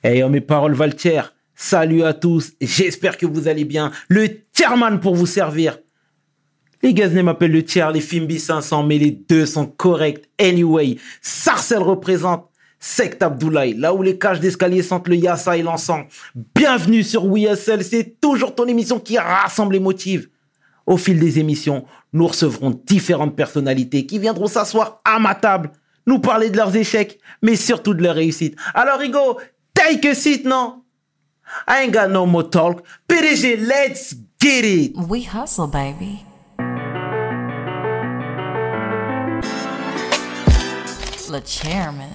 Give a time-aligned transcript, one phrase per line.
[0.00, 1.22] Hey, oh, mes paroles Valtier,
[1.56, 3.90] salut à tous, j'espère que vous allez bien.
[4.06, 5.80] Le Tierman pour vous servir.
[6.84, 10.30] Les Gaznés m'appellent le tiers, les Fimbi 500, mais les deux sont corrects.
[10.38, 12.48] Anyway, Sarcel représente
[12.78, 16.06] Sect Abdoulaye, là où les cages d'escalier sentent le yassa et l'encens.
[16.54, 20.28] Bienvenue sur WeSL, c'est toujours ton émission qui rassemble les motifs.
[20.86, 25.72] Au fil des émissions, nous recevrons différentes personnalités qui viendront s'asseoir à ma table,
[26.06, 28.56] nous parler de leurs échecs, mais surtout de leurs réussites.
[28.74, 29.38] Alors, Rigo,
[29.88, 30.82] take a seat, non?
[31.66, 32.84] I ain't got no more talk.
[33.08, 34.96] PDG, let's get it!
[34.96, 36.24] We hustle, baby.
[41.30, 42.10] Le chairman.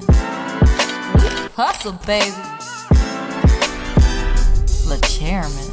[1.16, 2.32] We hustle, baby.
[4.88, 5.70] Le chairman.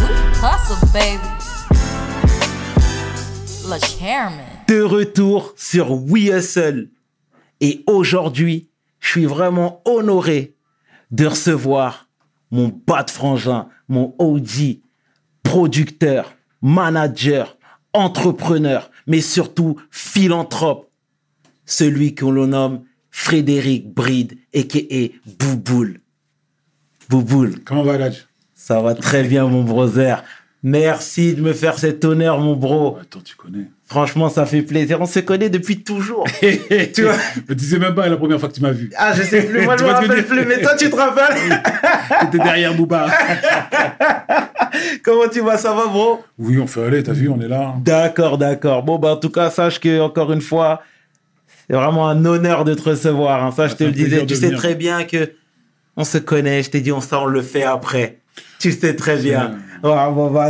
[0.00, 0.08] We
[0.40, 1.28] hustle, baby.
[3.68, 4.46] Le chairman.
[4.68, 6.88] de retour sur We Hustle.
[7.60, 10.57] Et aujourd'hui, je suis vraiment honoré
[11.10, 12.08] de recevoir
[12.50, 14.78] mon bas de frangin, mon OG,
[15.42, 17.56] producteur, manager,
[17.92, 20.90] entrepreneur, mais surtout philanthrope.
[21.66, 25.08] Celui qu'on le nomme Frédéric Bride, a.k.a.
[25.38, 26.00] Bouboule.
[27.08, 28.28] Bouboule, Comment va l'âge
[28.68, 30.24] ça va très bien, mon brother.
[30.62, 32.98] Merci de me faire cet honneur, mon bro.
[33.00, 33.70] Attends, tu connais.
[33.88, 35.00] Franchement, ça fait plaisir.
[35.00, 36.24] On se connaît depuis toujours.
[36.40, 38.90] tu vois Je me disais même pas la première fois que tu m'as vu.
[38.96, 39.62] Ah, je sais plus.
[39.62, 40.44] Moi, je me rappelle plus.
[40.44, 41.62] Mais toi, tu te rappelles
[42.20, 43.06] T'étais derrière Booba.
[45.02, 46.22] Comment tu vas Ça va, bro?
[46.38, 47.74] Oui, on fait aller, t'as vu, on est là.
[47.80, 48.82] D'accord, d'accord.
[48.82, 50.82] Bon, bah, en tout cas, sache que, encore une fois,
[51.68, 53.42] c'est vraiment un honneur de te recevoir.
[53.44, 53.52] hein.
[53.56, 54.26] Ça, je Ah, te le disais.
[54.26, 54.58] Tu sais venir.
[54.58, 55.32] très bien que
[55.96, 56.62] on se connaît.
[56.62, 58.18] Je t'ai dit, on ça, on le fait après.
[58.58, 59.54] Tu sais très bien.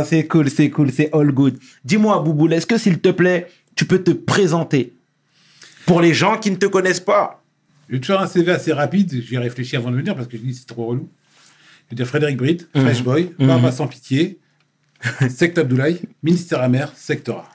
[0.05, 1.57] C'est cool, c'est cool, c'est all good.
[1.85, 4.93] Dis-moi, Bouboule, est-ce que, s'il te plaît, tu peux te présenter
[5.85, 7.41] pour les gens qui ne te connaissent pas?
[7.87, 9.21] Je vais te faire un CV assez rapide.
[9.23, 11.09] J'y ai réfléchi avant de venir parce que je dis c'est trop relou.
[11.87, 12.81] Je vais dire Frédéric Britt, Mhm.
[12.83, 14.37] Fresh Boy, Baba sans pitié,
[15.29, 17.49] Sect Abdoulaye, Ministère amer, Sectora.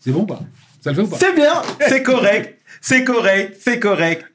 [0.00, 0.40] C'est bon ou pas?
[0.82, 1.16] Ça le fait ou pas?
[1.18, 4.26] C'est bien, c'est correct, c'est correct, c'est correct.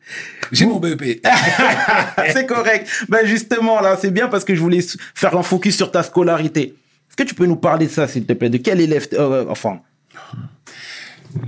[0.52, 1.26] J'ai mon BEP.
[2.34, 2.88] c'est correct.
[3.10, 4.80] Ben justement, là, c'est bien parce que je voulais
[5.16, 6.76] faire un focus sur ta scolarité.
[7.10, 8.50] Est-ce que tu peux nous parler de ça, s'il te plaît?
[8.50, 9.80] De quel élève euh, Enfin,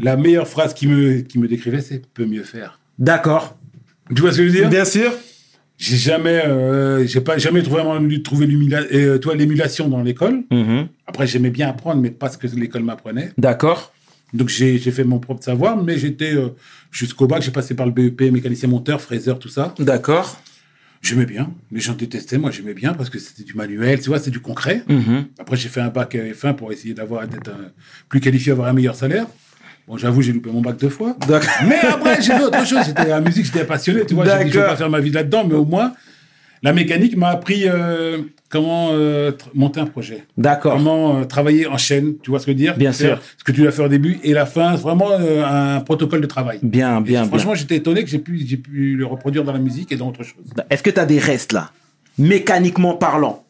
[0.02, 2.80] La meilleure phrase qui me, qui me décrivait, c'est peut mieux faire.
[3.00, 3.58] d'accord.
[4.14, 4.70] Tu vois ce que je veux dire?
[4.70, 5.14] Bien sûr.
[5.78, 10.44] J'ai jamais, euh, j'ai pas jamais trouvé euh, toi l'émulation dans l'école.
[10.52, 10.90] Mhm.
[11.08, 13.32] Après, j'aimais bien apprendre, mais pas ce que l'école m'apprenait.
[13.38, 13.92] D'accord.
[14.34, 16.50] Donc, j'ai j'ai fait mon propre savoir, mais j'étais euh,
[16.92, 17.42] jusqu'au bac.
[17.42, 19.74] J'ai passé par le BEP, mécanicien monteur, fraiseur, tout ça.
[19.80, 20.40] D'accord.
[21.02, 21.52] J'aimais bien.
[21.72, 24.40] Les gens détestaient, moi j'aimais bien parce que c'était du manuel, tu vois, c'est du
[24.40, 24.84] concret.
[24.88, 25.26] Mhm.
[25.40, 27.50] Après, j'ai fait un bac euh, F1 pour essayer d'avoir d'être
[28.08, 29.26] plus qualifié, avoir un meilleur salaire.
[29.88, 31.18] Bon, j'avoue, j'ai loupé mon bac deux fois.
[31.28, 31.50] D'accord.
[31.68, 32.86] Mais après, j'ai fait autre chose.
[32.86, 34.06] J'étais la musique, j'étais passionné.
[34.06, 34.68] Tu vois, je vais D'accord.
[34.70, 35.94] pas faire ma vie là-dedans, mais au moins,
[36.62, 38.20] la mécanique m'a appris euh,
[38.52, 40.26] comment euh, monter un projet?
[40.38, 40.74] D'accord.
[40.74, 42.16] Comment euh, travailler en chaîne.
[42.22, 42.78] Tu vois ce que je veux dire?
[42.78, 43.20] Bien sûr.
[43.38, 44.76] Ce que tu dois faire au début et la fin.
[44.76, 46.60] Vraiment euh, un protocole de travail.
[46.62, 47.26] Bien, bien, bien.
[47.26, 50.10] franchement, j'étais étonné que j'ai pu, j'ai pu le reproduire dans la musique et dans
[50.10, 50.44] autre chose.
[50.70, 51.72] Est-ce que tu as des restes là?
[52.18, 53.44] Mécaniquement parlant.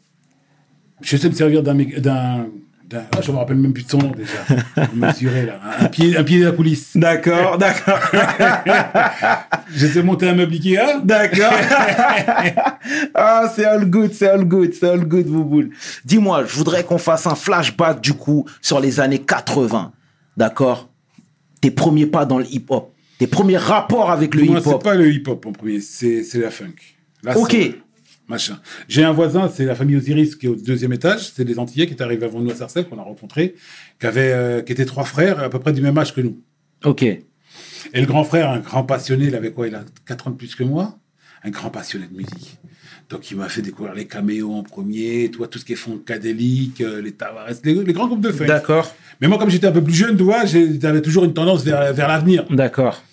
[1.01, 1.73] Je sais me servir d'un.
[1.75, 2.45] mé- d'un d'un-
[2.93, 4.87] ah, je me rappelle même plus de son nom déjà.
[4.93, 5.59] Mesurer là.
[5.79, 6.95] Un pied, un pied de la coulisse.
[6.95, 7.99] D'accord, d'accord.
[9.73, 10.99] Je sais monter un meuble Ikea.
[11.03, 11.53] D'accord.
[13.15, 15.69] ah, c'est all good, c'est all good, c'est all good, Bouboule.
[16.03, 19.91] Dis-moi, je voudrais qu'on fasse un flashback du coup sur les années 80.
[20.35, 20.89] D'accord?
[21.61, 22.91] Tes premiers pas dans le hip-hop.
[23.19, 24.83] Tes premiers rapports avec le Moi, c'est hip-hop.
[24.83, 26.73] pas le hip-hop en premier, c'est c'est la funk.
[27.23, 27.55] Là, Ok.
[28.31, 28.59] Machin.
[28.87, 31.31] J'ai un voisin, c'est la famille Osiris qui est au deuxième étage.
[31.33, 33.55] C'est des Antillais qui est arrivé avant nous à Sarcelles, qu'on a rencontré,
[33.99, 36.41] qui, avaient, euh, qui étaient trois frères à peu près du même âge que nous.
[36.85, 37.03] Ok.
[37.03, 37.19] Et
[37.93, 40.55] le grand frère, un grand passionné, il avait quoi Il a 4 ans de plus
[40.55, 40.97] que moi?
[41.43, 42.57] Un grand passionné de musique.
[43.09, 45.75] Donc, il m'a fait découvrir les caméos en premier, tu vois, tout ce qui est
[45.75, 48.45] funkadélique, euh, les Tavares, les, les grands groupes de funk.
[48.45, 48.95] D'accord.
[49.19, 51.93] Mais moi, comme j'étais un peu plus jeune, tu vois, j'avais toujours une tendance vers,
[51.93, 52.45] vers l'avenir.
[52.49, 53.03] D'accord.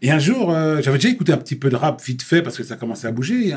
[0.00, 2.56] Et un jour, euh, j'avais déjà écouté un petit peu de rap vite fait parce
[2.56, 3.52] que ça commençait à bouger.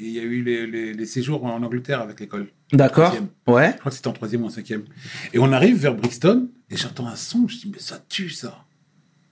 [0.00, 2.46] Et il y a eu les, les- les séjours en Angleterre avec l'école.
[2.72, 3.14] D'accord.
[3.48, 3.72] Ouais.
[3.74, 4.84] Je crois que c'était en troisième ou en cinquième.
[5.32, 7.48] Et on arrive vers Brixton et j'entends un son.
[7.48, 8.64] Je dis, mais ça tue ça.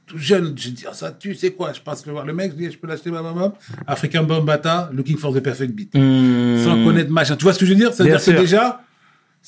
[0.07, 1.73] Tout jeune, je dis, ah, ça tue, c'est quoi?
[1.73, 3.55] Je passe le voir le mec, je dis, je peux l'acheter, blablabla.
[3.87, 5.95] African Bambata, looking for the perfect beat.
[5.95, 6.65] Hmm.
[6.65, 7.37] Sans connaître machin.
[7.37, 7.93] Tu vois ce que je veux dire?
[7.93, 8.83] C'est-à-dire que déjà,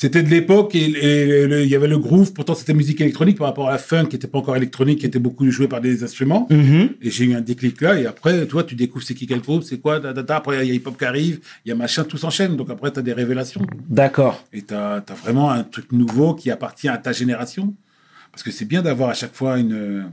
[0.00, 2.32] c'était de l'époque et, il y avait le groove.
[2.32, 5.06] Pourtant, c'était musique électronique par rapport à la funk qui n'était pas encore électronique, qui
[5.06, 6.46] était beaucoup jouée par des instruments.
[6.50, 6.90] Mhm.
[7.02, 9.64] Et j'ai eu un déclic là, et après, toi, tu découvres c'est qui quel groupe,
[9.64, 10.36] c'est quoi, da, da, da.
[10.36, 12.56] après, il y a hip-hop qui arrive, il y a machin, tout s'enchaîne.
[12.56, 13.60] Donc après, tu as des révélations.
[13.88, 14.44] D'accord.
[14.52, 17.74] Et tu as, vraiment un truc nouveau qui appartient à ta génération.
[18.30, 20.04] Parce que c'est bien d'avoir à chaque fois une,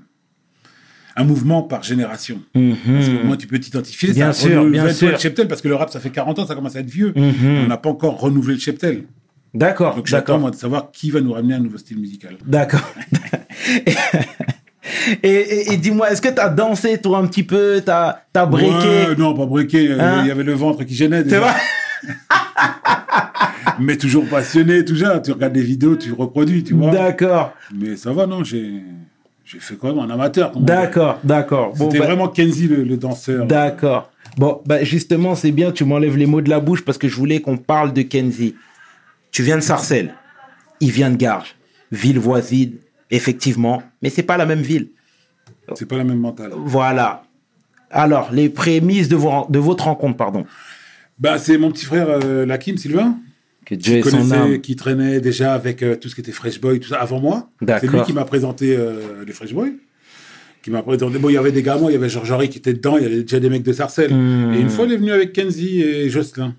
[1.16, 2.42] un mouvement par génération.
[2.56, 4.14] Parce que moi, tu peux t'identifier.
[4.14, 5.12] Bien ça sûr, bien sûr.
[5.12, 7.14] le cheptel, parce que le rap, ça fait 40 ans, ça commence à être vieux.
[7.16, 7.66] Mhm.
[7.66, 9.04] On n'a pas encore renouvelé le cheptel.
[9.56, 10.40] D'accord, Donc j'attends, d'accord.
[10.40, 12.38] moi, de savoir qui va nous ramener un nouveau style musical.
[12.46, 12.82] D'accord.
[15.24, 17.82] et et, et dis-moi, est-ce que tu as dansé, toi, un petit peu?
[17.86, 18.70] T'as as breaké?
[19.10, 19.92] Ouais, non, pas breaké.
[19.92, 20.22] euh, Hein?
[20.24, 21.24] Il y avait le ventre qui gênait.
[21.28, 21.54] C'est vrai?
[23.80, 25.22] Mais toujours passionné, toujours.
[25.22, 26.92] Tu regardes des vidéos, tu reproduis, tu vois.
[26.92, 28.82] D'accord, Mais ça va, non, j'ai
[29.44, 30.52] j'ai fait quand même un amateur.
[30.60, 31.74] d'accord, d'accord.
[31.78, 33.46] Bon, C'était bah, vraiment Kenzie, le, le danseur.
[33.46, 34.12] D'accord.
[34.38, 37.16] Bon, bah justement, c'est bien, tu m'enlèves les mots de la bouche parce que je
[37.16, 38.56] voulais qu'on parle de Kenzie.
[39.36, 40.14] Tu viens de Sarcelles,
[40.80, 41.58] il vient de Garges,
[41.92, 42.76] ville voisine,
[43.12, 44.92] effectivement, mais c'est pas la même ville.
[45.74, 46.52] C'est pas la même mentale.
[46.56, 47.24] Voilà.
[47.92, 50.46] Alors, les prémices de, vos- de votre rencontre, pardon.
[51.20, 53.18] Bah, c'est mon petit frère euh, Lakim Sylvain,
[53.66, 54.40] Que Dieu qui, son âme.
[54.44, 57.20] connaissait, qui traînait déjà avec euh, tout ce qui était Fresh Boy, tout ça, avant
[57.20, 57.50] moi.
[57.60, 59.74] C'est lui qui m'a présenté euh, les Fresh Boy.
[60.64, 61.20] Qui m'a présenté.
[61.20, 63.04] Bon, il y avait des gamins, il y avait Georges Henri qui était dedans, il
[63.04, 64.14] y avait déjà des mecs de Sarcelles.
[64.14, 64.54] Hmm.
[64.54, 66.56] Et une fois, il est venu avec Kenzie et Jocelyn.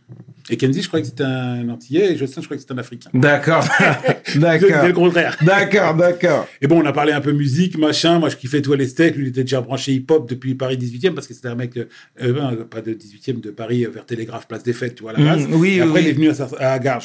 [0.49, 2.79] Et Kenzie, je croyais que c'était un Antillais, et Jocelyn, je croyais que c'était un
[2.79, 3.11] Africain.
[3.13, 3.65] D'accord.
[4.25, 4.93] C'était le d'accord.
[4.93, 5.37] contraire.
[5.43, 6.47] D'accord, d'accord.
[6.61, 8.19] Et bon, on a parlé un peu musique, machin.
[8.19, 9.17] Moi, je kiffais tout les steaks.
[9.17, 11.87] Lui, il était déjà branché hip-hop depuis Paris 18e parce que c'était un mec, euh,
[12.23, 15.13] euh, ben, pas de 18e, de Paris euh, vers Télégraphe, place des Fêtes, tu vois,
[15.13, 15.49] à la base.
[15.49, 16.01] Mm, oui, Et après, oui.
[16.03, 16.99] il est venu à, à.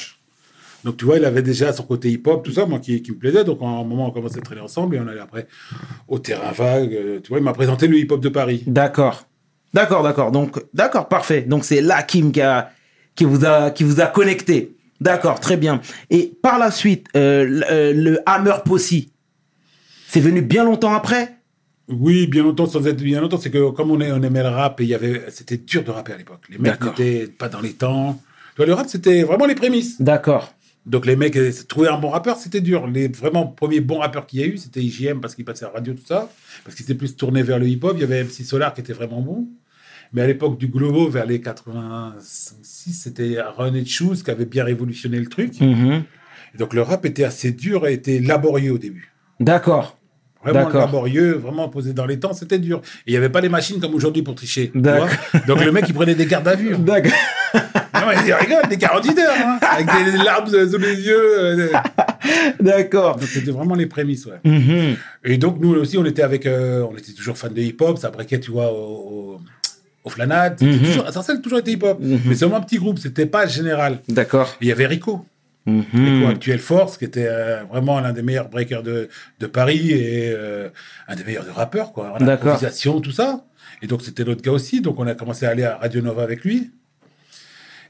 [0.84, 3.16] Donc, tu vois, il avait déjà son côté hip-hop, tout ça, moi, qui, qui me
[3.16, 3.44] plaisait.
[3.44, 5.46] Donc, à un moment, on commençait à traîner ensemble et on allait après
[6.08, 7.22] au terrain vague.
[7.22, 8.62] tu vois, il m'a présenté le hip-hop de Paris.
[8.66, 9.26] D'accord.
[9.74, 10.32] D'accord, d'accord.
[10.32, 11.42] Donc, d'accord, parfait.
[11.42, 12.70] Donc, c'est là Kim qui, a,
[13.22, 14.74] qui, vous a, qui vous a connecté.
[15.00, 15.80] D'accord, très bien.
[16.10, 18.94] Et par la suite, euh, le, euh, le Hammer Posse,
[20.08, 21.36] c'est venu bien longtemps après?
[21.88, 24.48] Oui, bien longtemps, sans être bien longtemps, c'est que comme on, est, on aimait le
[24.48, 26.40] rap, et il y avait, c'était dur de rapper à l'époque.
[26.50, 28.20] Les mecs n'étaient pas dans les temps.
[28.58, 30.00] Le rap, c'était vraiment les prémices.
[30.00, 30.52] D'accord.
[30.84, 32.88] Donc les mecs, euh, trouver un bon rappeur, c'était dur.
[32.88, 35.68] Les vraiment premiers bons rappeurs qu'il y a eu, c'était IGM parce qu'il passait à
[35.68, 36.28] la radio, tout ça.
[36.64, 37.92] Parce qu'il s'était plus tourné vers le hip-hop.
[37.96, 39.46] Il y avait MC Solar qui était vraiment bon.
[40.12, 45.18] Mais à l'époque du Globo, vers les 86, c'était René Shoes qui avait bien révolutionné
[45.18, 45.60] le truc.
[45.60, 46.02] Mhm.
[46.54, 49.12] Et donc le rap était assez dur et était laborieux au début.
[49.40, 49.98] D'accord.
[50.44, 50.80] Vraiment D'accord.
[50.80, 52.82] laborieux, vraiment posé dans les temps, c'était dur.
[53.06, 54.70] Et il n'y avait pas les machines comme aujourd'hui pour tricher.
[54.72, 55.08] tu D'accord.
[55.32, 55.40] vois.
[55.46, 56.76] Donc le mec, il prenait des gardes à vue.
[56.78, 57.12] D'accord.
[57.94, 61.38] Non, mais il rigole, des 48 heures, hein, avec des larmes sous les yeux.
[61.38, 61.68] euh,
[62.58, 63.14] D'accord.
[63.16, 64.40] Donc c'était vraiment les prémices, ouais.
[64.44, 64.96] Mhm.
[65.24, 68.10] Et donc, nous aussi, on était avec, euh, on était toujours fans de hip-hop, ça
[68.10, 69.40] briquait, tu vois, au, au,
[70.04, 70.56] au Flanade.
[70.58, 70.84] C'était Mhm.
[70.84, 71.98] toujours, Sarcelles a toujours été hip-hop.
[72.00, 73.98] Mais c'est vraiment un petit groupe, c'était pas général.
[74.08, 74.56] D'accord.
[74.60, 75.24] Il y avait Rico,
[75.66, 75.84] Mhm.
[75.94, 79.08] Rico Actuel Force, qui était euh, vraiment l'un des meilleurs breakers de,
[79.38, 80.68] de Paris et euh,
[81.06, 82.14] un des meilleurs rappeurs, quoi.
[82.14, 82.54] En D'accord.
[82.54, 83.44] improvisation, tout ça.
[83.80, 84.80] Et donc, c'était notre gars aussi.
[84.80, 86.70] Donc, on a commencé à aller à Radio Nova avec lui.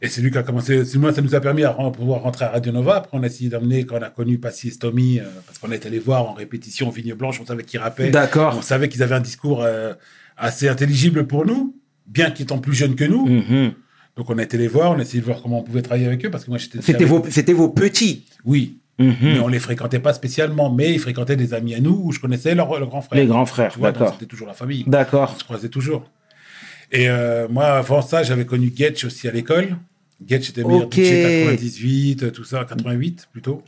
[0.05, 0.85] Et c'est lui qui a commencé.
[0.85, 2.97] C'est moi, ça nous a permis à pouvoir rentrer à Radio Nova.
[2.97, 5.71] Après, on a essayé d'emmener, quand on a connu Passy et Stomy, euh, parce qu'on
[5.71, 8.11] était allé voir en répétition Vigne Blanche, on savait qu'ils rappaient.
[8.11, 8.57] D'accord.
[8.59, 9.95] On savait qu'ils avaient un discours euh,
[10.37, 11.77] assez intelligible pour nous,
[12.07, 13.27] bien qu'étant plus jeunes que nous.
[13.27, 13.73] Mhm.
[14.17, 16.07] Donc, on a été les voir, on a essayé de voir comment on pouvait travailler
[16.07, 16.83] avec eux, parce que moi, j'étais.
[16.83, 18.27] C'était vos, c'était vos petits.
[18.45, 18.79] Oui.
[18.99, 19.17] Mhm.
[19.23, 22.21] Mais on les fréquentait pas spécialement, mais ils fréquentaient des amis à nous où je
[22.21, 23.21] connaissais leur, leur grand frère.
[23.21, 23.73] Les grands frères.
[23.73, 24.15] Tu vois, donc D'accord.
[24.15, 24.85] C'était toujours la famille.
[24.87, 25.33] D'accord.
[25.35, 26.05] On se croisait toujours.
[26.91, 29.77] Et euh, moi, avant ça, j'avais connu Getch aussi à l'école.
[30.25, 30.95] Getch était meilleur Ok.
[30.95, 33.63] DJ 98, euh, tout ça, 88 plutôt.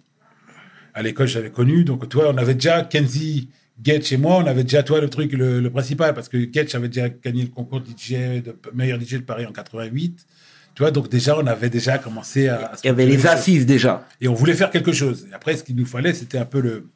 [0.93, 1.85] À l'école, j'avais connu.
[1.85, 3.49] Donc, toi, on avait déjà Kenzie,
[3.83, 6.75] Getch et moi, on avait déjà, toi, le truc, le, le principal, parce que Getch
[6.75, 8.13] avait déjà gagné le concours DJ
[8.43, 10.27] de meilleur DJ de Paris en 88.
[10.75, 12.73] Tu vois, donc déjà, on avait déjà commencé à.
[12.83, 14.07] Il y avait les assises déjà.
[14.21, 15.27] Et on voulait faire quelque chose.
[15.31, 16.89] Et après, ce qu'il nous fallait, c'était un peu le,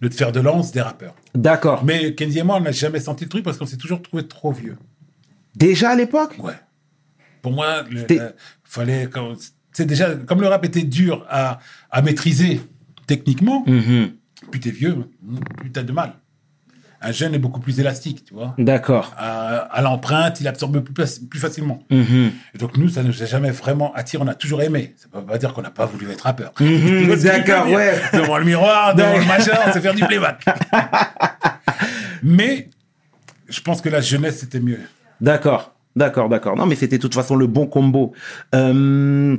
[0.00, 1.14] le fer de lance des rappeurs.
[1.34, 1.84] D'accord.
[1.84, 4.26] Mais Kenzie et moi, on n'a jamais senti le truc parce qu'on s'est toujours trouvé
[4.26, 4.76] trop vieux.
[5.54, 6.34] Déjà à l'époque?
[6.38, 6.52] Ouais.
[7.42, 8.30] Pour moi, C'était- euh,
[8.64, 9.08] fallait.
[9.72, 11.58] C'est déjà comme le rap était dur à,
[11.90, 12.60] à maîtriser
[13.06, 13.64] techniquement.
[13.66, 14.12] Mhm.
[14.50, 14.96] Plus t'es vieux,
[15.58, 16.14] plus t'as de mal.
[17.02, 18.54] Un jeune est beaucoup plus élastique, tu vois.
[18.58, 19.12] D'accord.
[19.18, 21.80] À, à l'empreinte, il absorbe plus, faci- plus facilement.
[21.90, 22.30] Mhm.
[22.54, 24.22] Et donc nous, ça ne nous a jamais vraiment attiré.
[24.24, 24.94] On a toujours aimé.
[24.96, 26.52] Ça ne veut pas dire qu'on n'a pas voulu être rappeur.
[26.58, 28.00] Veux d'accord, ouais.
[28.14, 30.42] Devant le miroir, devant le machin, on sait faire du playback.
[32.22, 32.70] Mais
[33.48, 34.80] je pense que la jeunesse, c'était mieux.
[35.20, 36.56] D'accord, d'accord, d'accord.
[36.56, 38.12] Non, mais c'était de toute façon le bon combo.
[38.54, 39.36] Euh,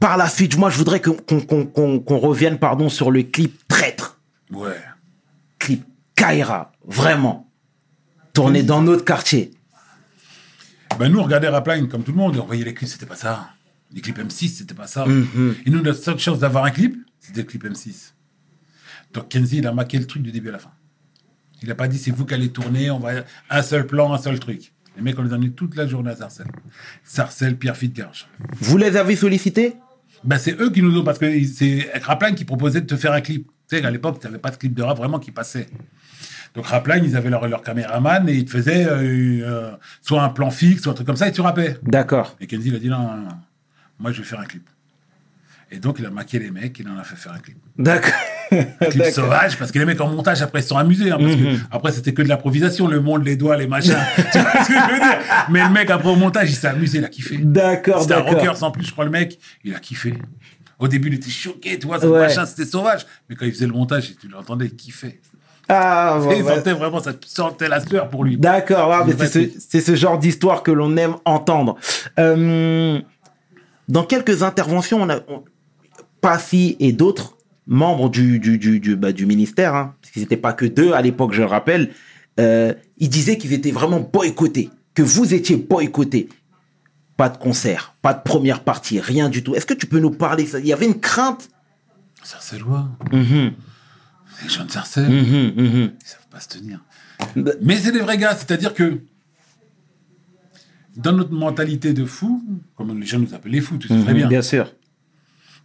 [0.00, 3.97] par la suite, moi, je voudrais qu'on revienne pardon, sur le clip Traître.
[4.50, 4.80] Ouais.
[5.58, 7.50] Clip Kaira, vraiment.
[8.32, 9.50] Tourné dans notre quartier.
[10.98, 13.06] Ben nous, on regardait Rapline comme tout le monde, et on voyait les clips, c'était
[13.06, 13.50] pas ça.
[13.92, 15.06] Les clips M6, c'était pas ça.
[15.06, 15.56] Mhm.
[15.64, 18.12] Et nous, notre seule chance d'avoir un clip, c'était le clip M6.
[19.12, 20.72] Donc Kenzie, il a maqué le truc du début à la fin.
[21.62, 24.18] Il a pas dit c'est vous qui allez tourner, on va un seul plan, un
[24.18, 24.72] seul truc.
[24.96, 26.50] Les mecs, on les a emmenés toute la journée à Sarcelles.
[27.04, 28.28] Sarcelles, Pierre Garge.
[28.60, 29.76] Vous les avez sollicités?
[30.24, 33.12] Ben, c'est eux qui nous ont, parce que c'est Rapline qui proposait de te faire
[33.12, 33.48] un clip.
[33.68, 35.68] Tu sais, à l'époque, tu n'avais pas de clip de rap vraiment qui passait.
[36.54, 38.96] Donc Rapline, ils avaient leur, leur caméraman et ils te faisaient euh,
[39.42, 39.70] euh,
[40.00, 41.76] soit un plan fixe, soit un truc comme ça, et tu rappais.
[41.82, 42.36] D'accord.
[42.40, 43.28] Et Kenzie, il a dit non, non, non,
[43.98, 44.66] moi je vais faire un clip.
[45.70, 47.58] Et donc il a maquillé les mecs, il en a fait faire un clip.
[47.76, 48.14] D'accord.
[48.50, 51.10] Un clip sauvage, parce que les mecs en montage après ils se sont amusés.
[51.10, 51.60] hein, parce que Mhm.
[51.70, 53.94] après c'était que de l'improvisation, le monde, les doigts, les machins.
[54.32, 55.18] tu vois ce que je veux dire?
[55.50, 57.36] Mais le mec après au montage, il s'est amusé, il a kiffé.
[57.36, 60.14] D'accord, C'était un rocker sans plus, je crois, le mec, il a kiffé.
[60.78, 62.20] Au début, il était choqué, tu vois, ce Ouais.
[62.20, 63.04] machin, c'était sauvage.
[63.28, 65.20] Mais quand il faisait le montage, tu l'entendais, il kiffait.
[65.68, 68.38] Ah, bon, il sentait vraiment, ça sentait la sueur pour lui.
[68.38, 69.14] D'accord, ouais,
[69.60, 71.76] c'est ce, genre d'histoire que l'on aime entendre.
[72.18, 72.98] Euh,
[73.88, 75.44] dans quelques interventions, on a on-
[76.20, 80.36] Passy et d'autres membres du, du, du, du, bah, du ministère, hein, parce qu'ils n'étaient
[80.36, 81.90] pas que deux à l'époque, je le rappelle,
[82.40, 86.28] euh, ils disaient qu'ils étaient vraiment boycottés, que vous étiez boycottés.
[87.18, 89.54] Pas de concert, pas de première partie, rien du tout.
[89.56, 90.58] Est-ce que tu peux nous parler ça?
[90.60, 91.50] Il y avait une crainte
[92.22, 93.52] Sarcellois, Mhm,
[94.44, 95.92] les gens de Sarcelles, mhm, mhm.
[96.00, 96.80] ils savent pas se tenir.
[97.60, 99.00] Mais c'est des vrais gars, c'est-à-dire que
[100.96, 102.42] dans notre mentalité de fou,
[102.76, 104.28] comme les gens nous appellent les fous, tu sais très Mhm, bien.
[104.28, 104.72] Bien sûr.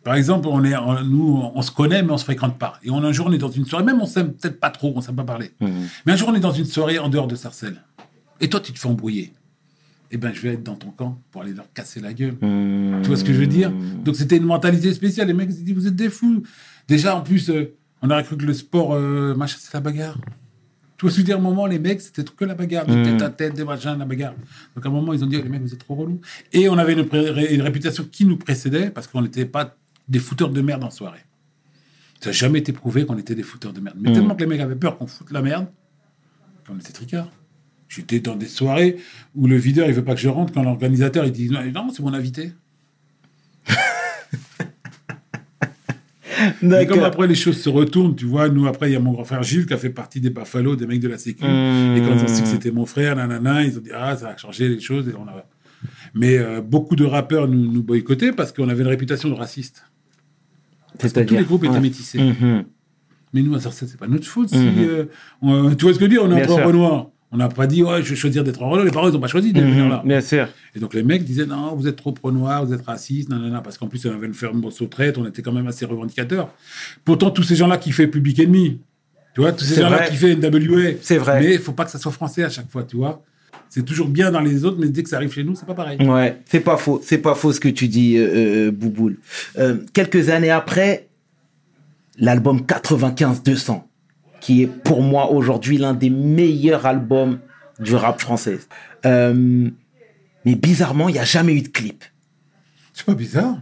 [0.04, 2.80] Par exemple, on est, on- nous, on se connaît, mais on se fréquente pas.
[2.84, 4.92] Et on, un jour, on est dans une soirée, même on s'aime peut-être pas trop,
[4.96, 5.52] on ne sait pas parler.
[5.62, 5.88] Mhm.
[6.06, 7.82] Mais un jour, on est dans une soirée en dehors de Sarcelles.
[8.42, 9.34] Et toi, tu te fais embrouiller.
[10.16, 12.38] Eh ben, je vais être dans ton camp pour aller leur casser la gueule.
[12.40, 13.72] Tu vois ce que je veux dire?
[13.72, 15.26] Donc, c'était une mentalité spéciale.
[15.28, 16.44] Les mecs, ils se disent, vous êtes des fous.
[16.88, 20.20] Déjà, en plus, euh, on aurait cru que le sport, euh, machin, c'est la bagarre.
[20.98, 21.38] Tu vois ce que je veux dire?
[21.38, 22.86] À un moment, les mecs, c'était que la bagarre.
[22.86, 24.36] De tête à tête, des machins, la bagarre.
[24.76, 26.22] Donc, à un moment, ils ont dit, les mecs, vous êtes trop relous.
[26.52, 29.76] Et on avait une, réputation qui nous précédait parce qu'on n'était pas
[30.08, 31.26] des fouteurs de merde en soirée.
[32.20, 33.98] Ça n'a jamais été prouvé qu'on était des fouteurs de merde.
[34.00, 35.66] Mais tellement que les mecs avaient peur qu'on foute la merde,
[36.68, 37.32] qu'on était tricards.
[37.96, 38.98] J'étais dans des soirées
[39.36, 41.90] où le videur, il veut pas que je rentre, quand l'organisateur, il dit non, non,
[41.94, 42.52] c'est mon invité.
[46.62, 49.12] Mais comme après les choses se retournent, tu vois, nous après il y a mon
[49.14, 51.44] grand frère Gilles qui a fait partie des Buffalo, des mecs de la Sécu.
[51.46, 51.96] Mmh.
[51.96, 54.30] Et quand ils ont su que c'était mon frère, nanana, ils ont dit ah ça
[54.30, 55.08] a changé les choses.
[55.08, 55.46] Et on a...
[56.14, 59.86] Mais euh, beaucoup de rappeurs nous, nous boycottaient parce qu'on avait une réputation de raciste.
[61.00, 61.80] Parce que tous les groupes étaient ouais.
[61.80, 62.20] métissés.
[62.20, 62.66] Mhm.
[63.34, 64.50] Mais nous à Sarcelles, c'est pas notre faute.
[64.50, 64.74] Si, Mhm.
[64.80, 65.06] euh,
[65.42, 66.66] on- tu vois ce que je veux dire On est Bien entre sûr.
[66.68, 67.10] Renoir.
[67.34, 68.84] On n'a pas dit ouais je vais choisir d'être en Renault.
[68.86, 70.02] Les parents ils ont pas choisi d'être Mhm, là.
[70.06, 70.48] Bien sûr.
[70.76, 73.78] Et donc les mecs disaient non, vous êtes trop pro-noir, vous êtes raciste, nanana, parce
[73.78, 76.50] qu'en plus on avait une ferme traite, on était quand même assez revendicateurs.
[77.04, 78.80] Pourtant, tous ces gens-là qui fait Public Enemy,
[79.34, 81.40] tu vois, tous ces gens-là qui fait NWA, C'est vrai.
[81.42, 83.24] mais il faut pas que ça soit français à chaque fois, tu vois.
[83.70, 85.74] C'est toujours bien dans les autres, mais dès que ça arrive chez nous, c'est pas
[85.74, 85.98] pareil.
[86.08, 89.18] Ouais, c'est pas faux, c'est pas faux ce que tu dis, euh, euh, Bouboule.
[89.58, 91.08] Euh, quelques années après,
[92.20, 93.82] l'album 95-200,
[94.44, 97.40] qui est pour moi aujourd'hui l'un des meilleurs albums
[97.80, 98.60] du rap français.
[99.06, 99.70] Euh,
[100.44, 102.04] mais bizarrement, il n'y a jamais eu de clip.
[102.92, 103.58] C'est pas bizarre.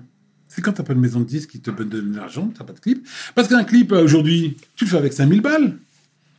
[0.47, 2.73] C'est quand t'as pas de maison de disques qui te donne de l'argent, t'as pas
[2.73, 3.07] de clip.
[3.35, 5.77] Parce qu'un clip, euh, aujourd'hui, tu le fais avec 5000 balles,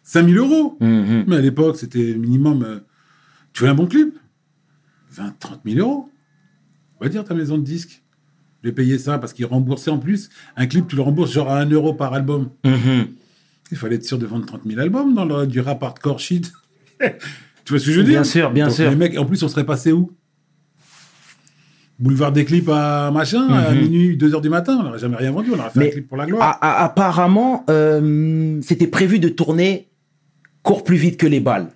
[0.03, 0.77] 5000 euros.
[0.81, 1.25] Mhm.
[1.29, 2.65] Mais à l'époque, c'était minimum.
[2.65, 2.81] euh,
[3.53, 4.19] tu veux un bon clip?
[5.13, 6.11] 20, 30 000 euros.
[7.01, 8.03] Va dire ta maison de disques.
[8.65, 10.31] De payer ça parce qu'ils remboursaient en plus.
[10.57, 12.51] Un clip, tu le rembourses genre à 1 euro par album.
[12.65, 13.07] Mhm.
[13.73, 16.53] Il fallait être sûr de vendre 30 000 albums dans le, du rap hardcore shit.
[17.01, 17.07] tu
[17.71, 18.13] vois ce que je veux dire?
[18.21, 18.91] Bien sûr, bien Donc, sûr.
[18.91, 20.13] Les mecs, en plus, on serait passé où?
[21.99, 24.77] Boulevard des clips à machin, à minuit, 2 heures du matin.
[24.81, 25.51] On n'aurait jamais rien vendu.
[25.55, 25.83] On aurait fait Mhm.
[25.85, 26.59] Mais un clip pour la gloire.
[26.61, 29.89] Apparemment, euh, c'était prévu de tourner
[30.63, 31.69] court plus vite que les balles.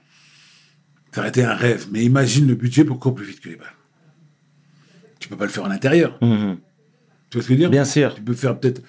[1.13, 1.87] Ça aurait été un rêve.
[1.93, 3.69] Mais imagine le budget pour courir plus vite que les balles.
[5.21, 6.19] Tu peux pas le faire à l'intérieur.
[6.21, 6.57] Mhm.
[7.31, 7.71] Tu vois ce que je veux dire?
[7.71, 8.15] Bien sûr.
[8.15, 8.83] Tu peux faire peut-être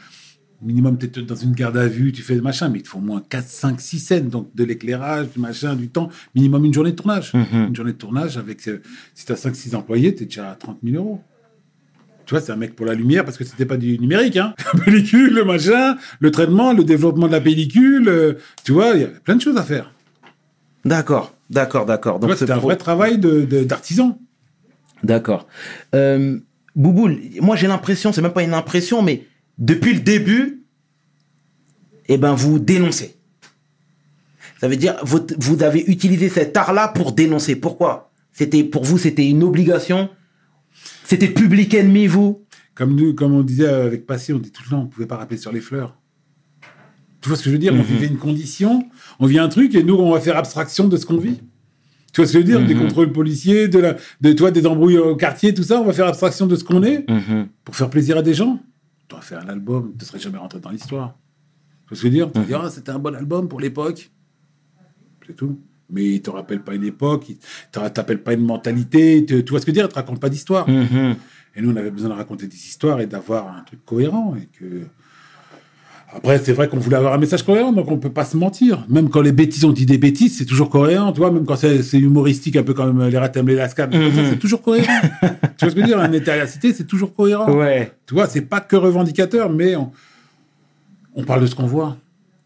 [0.61, 2.97] minimum peut-être dans une garde à vue, tu fais le machin, mais il te faut
[2.97, 6.73] au moins 4, 5, 6 scènes, donc de l'éclairage, du machin, du temps, minimum une
[6.73, 7.33] journée de tournage.
[7.33, 7.67] Mhm.
[7.69, 8.81] Une journée de tournage avec, euh,
[9.13, 11.21] si tu as 5, 6 employés, tu es déjà à 30 000 euros.
[12.25, 14.53] Tu vois, c'est un mec pour la lumière parce que c'était pas du numérique, hein.
[14.73, 18.33] La pellicule, le machin, le traitement, le développement de la pellicule, euh,
[18.65, 19.93] tu vois, il y a plein de choses à faire.
[20.85, 22.15] D'accord, d'accord, d'accord.
[22.15, 24.19] Tu Donc vois, ce c'était un pro- vrai travail de- de- d'artisan.
[25.03, 25.47] D'accord.
[25.95, 26.39] Euh,
[26.75, 29.25] Bouboule, moi j'ai l'impression, c'est même pas une impression, mais
[29.57, 30.63] depuis le début,
[32.07, 33.15] eh ben vous dénoncez.
[34.59, 37.55] Ça veut dire vous, vous avez utilisé cet art-là pour dénoncer.
[37.55, 38.11] Pourquoi?
[38.31, 40.09] C'était pour vous, c'était une obligation?
[41.03, 42.43] C'était public ennemi, vous?
[42.75, 45.07] Comme, nous, comme on disait avec Passy, on dit tout le temps, on ne pouvait
[45.07, 45.97] pas rappeler sur les fleurs.
[47.21, 47.73] Tu vois ce que je veux dire?
[47.73, 48.87] On vivait une condition,
[49.19, 51.39] on vit un truc, et nous, on va faire abstraction de ce qu'on vit.
[52.13, 52.63] Tu vois ce que je veux dire?
[52.65, 52.81] Des Mhm.
[52.81, 56.05] contrôles policiers, de, la, de toi, des embrouilles au quartier, tout ça, on va faire
[56.07, 57.05] abstraction de ce qu'on est
[57.63, 58.59] pour faire plaisir à des gens.
[59.07, 61.17] Tu aurais fait un album, tu ne serais jamais rentré dans l'histoire.
[61.85, 62.31] Tu vois ce que je veux dire?
[62.31, 64.11] Tu vas dire, ah, c'était un bon album pour l'époque.
[65.25, 65.59] C'est tout.
[65.89, 67.37] Mais il te rappelle pas une époque, il
[67.71, 69.85] t'appelle pas une mentalité, tu, tu vois ce que je veux dire?
[69.85, 70.67] Il te raconte pas d'histoire.
[70.67, 71.15] Mhm.
[71.55, 74.35] Et nous, on avait besoin de raconter des histoires et d'avoir un truc cohérent.
[74.35, 74.85] Et que
[76.13, 78.85] Après, c'est vrai qu'on voulait avoir un message cohérent, donc on peut pas se mentir.
[78.87, 81.31] Même quand les bêtises, on dit des bêtises, c'est toujours cohérent, tu vois.
[81.31, 83.99] Même quand c'est humoristique, un peu comme les Ratem, les Lascam, ça,
[84.29, 84.87] c'est toujours cohérent.
[85.21, 85.99] tu vois ce que je veux dire?
[85.99, 87.51] Un état à la cité, c'est toujours cohérent.
[87.51, 87.91] Ouais.
[88.05, 89.91] Tu vois, c'est pas que revendicateur, mais on,
[91.15, 91.97] on parle de ce qu'on voit.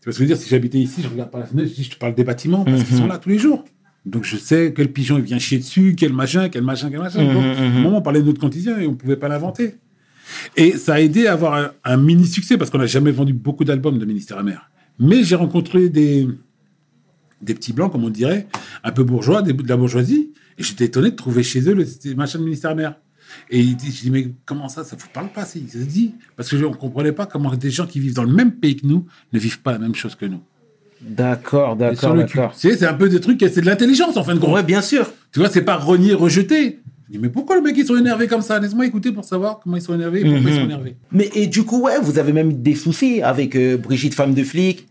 [0.02, 0.38] Tu vois ce que je veux dire?
[0.38, 2.66] Si j'habitais ici, je regarde par la fenêtre, je dis, je te parle des bâtiments,
[2.66, 3.64] parce qu'ils sont là tous les jours.
[4.06, 7.24] Donc je sais quel pigeon il vient chier dessus, quel machin, quel machin, quel machin.
[7.24, 9.76] Donc, à un moment, on parlait de notre quotidien et on pouvait pas l'inventer.
[10.58, 13.34] Et ça a aidé à avoir un, un mini succès parce qu'on n'a jamais vendu
[13.34, 14.70] beaucoup d'albums de Ministère Amer.
[15.00, 16.28] Mais j'ai rencontré des,
[17.42, 18.48] des petits blancs, comme on dirait,
[18.84, 21.86] un peu bourgeois, des, de la bourgeoisie, et j'étais étonné de trouver chez eux le
[21.86, 22.96] ces machins de Ministère Amer.
[23.50, 26.58] Et je dis, mais comment ça, ça vous parle pas Il se dit, parce que
[26.58, 29.06] je- on comprenait pas comment des gens qui vivent dans le même pays que nous
[29.32, 30.42] ne vivent pas la même chose que nous.
[31.02, 32.54] D'accord, d'accord, d'accord.
[32.56, 34.54] C'est c'est un peu des trucs, c'est de l'intelligence en fin de compte.
[34.54, 35.12] Ouais, bien sûr.
[35.32, 36.80] Tu vois, c'est pas renier, rejeter.
[37.12, 38.58] Je dis, mais pourquoi les mecs ils sont énervés comme ça?
[38.58, 40.96] Laisse-moi écouter pour savoir comment ils sont énervés et pourquoi ils sont énervés.
[41.12, 44.34] Mais et du coup, ouais, vous avez même eu des soucis avec euh, Brigitte, femme
[44.34, 44.88] de flic.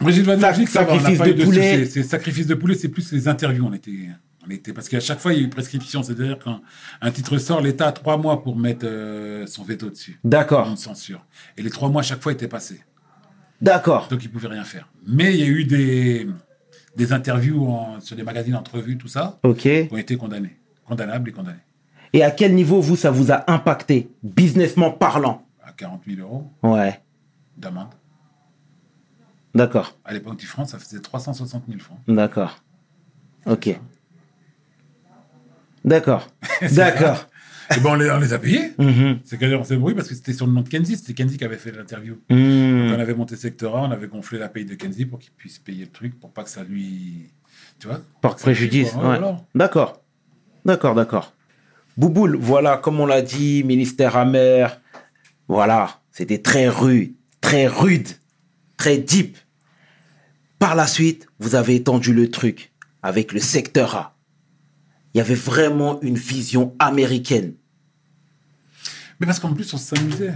[0.00, 1.78] Brigitte Van Sac- Dijk, ça va, on n'a sacrifice pas de eu de poulet.
[1.80, 1.90] soucis.
[1.90, 3.66] C'est sacrifice de poulet, c'est plus les interviews.
[3.68, 4.10] On était,
[4.46, 6.04] on était, parce qu'à chaque fois, il y a eu prescription.
[6.04, 6.60] C'est-à-dire quand
[7.02, 10.20] un titre sort, l'État a trois mois pour mettre euh, son veto dessus.
[10.22, 11.26] D'accord, Une censure.
[11.58, 12.80] Et les trois mois, à chaque fois, étaient passés.
[13.60, 14.06] d'accord.
[14.08, 14.88] Donc, ils pouvaient rien faire.
[15.06, 16.28] Mais il y a eu des,
[16.96, 19.58] des interviews en- sur des magazines entrevues, tout ça, Ok.
[19.62, 20.56] qui ont été condamnés.
[20.90, 21.56] Condamnables et condamnés.
[22.12, 25.46] Et à quel niveau, vous, ça vous a impacté, businessment parlant?
[25.64, 27.00] À 40 000 euros Ouais,
[27.56, 27.90] d'amende.
[29.54, 31.98] d'accord, À l'époque du franc, ça faisait 360 000 francs.
[32.08, 32.60] d'accord.
[33.46, 33.78] Ok.
[35.84, 36.26] D'accord,
[36.72, 37.26] d'accord.
[37.76, 38.72] Et bon, on les, on les a payés.
[38.78, 39.20] Mhm.
[39.24, 40.96] C'est qu'on s'est bruit parce que c'était sur le nom de Kenzie.
[40.96, 42.14] C'était Kenzie qui avait fait l'interview.
[42.28, 42.88] Hmm.
[42.90, 45.30] Quand on avait monté Secteur A, on avait gonflé la paye de Kenzie pour qu'il
[45.30, 47.30] puisse payer le truc, pour pas que ça lui.
[47.78, 49.18] Tu vois lui- préjudice, Ouais, ouais.
[49.18, 49.36] voilà.
[49.54, 49.99] D'accord,
[50.64, 51.32] d'accord, d'accord.
[51.96, 54.80] Bouboule, voilà, comme on l'a dit, ministère amer,
[55.48, 58.08] voilà, c'était très rude, très rude,
[58.76, 59.36] très deep.
[60.58, 64.16] Par la suite, vous avez étendu le truc avec le secteur A.
[65.14, 67.54] Il y avait vraiment une vision américaine.
[69.18, 70.34] Mais parce qu'en plus, on s'amusait.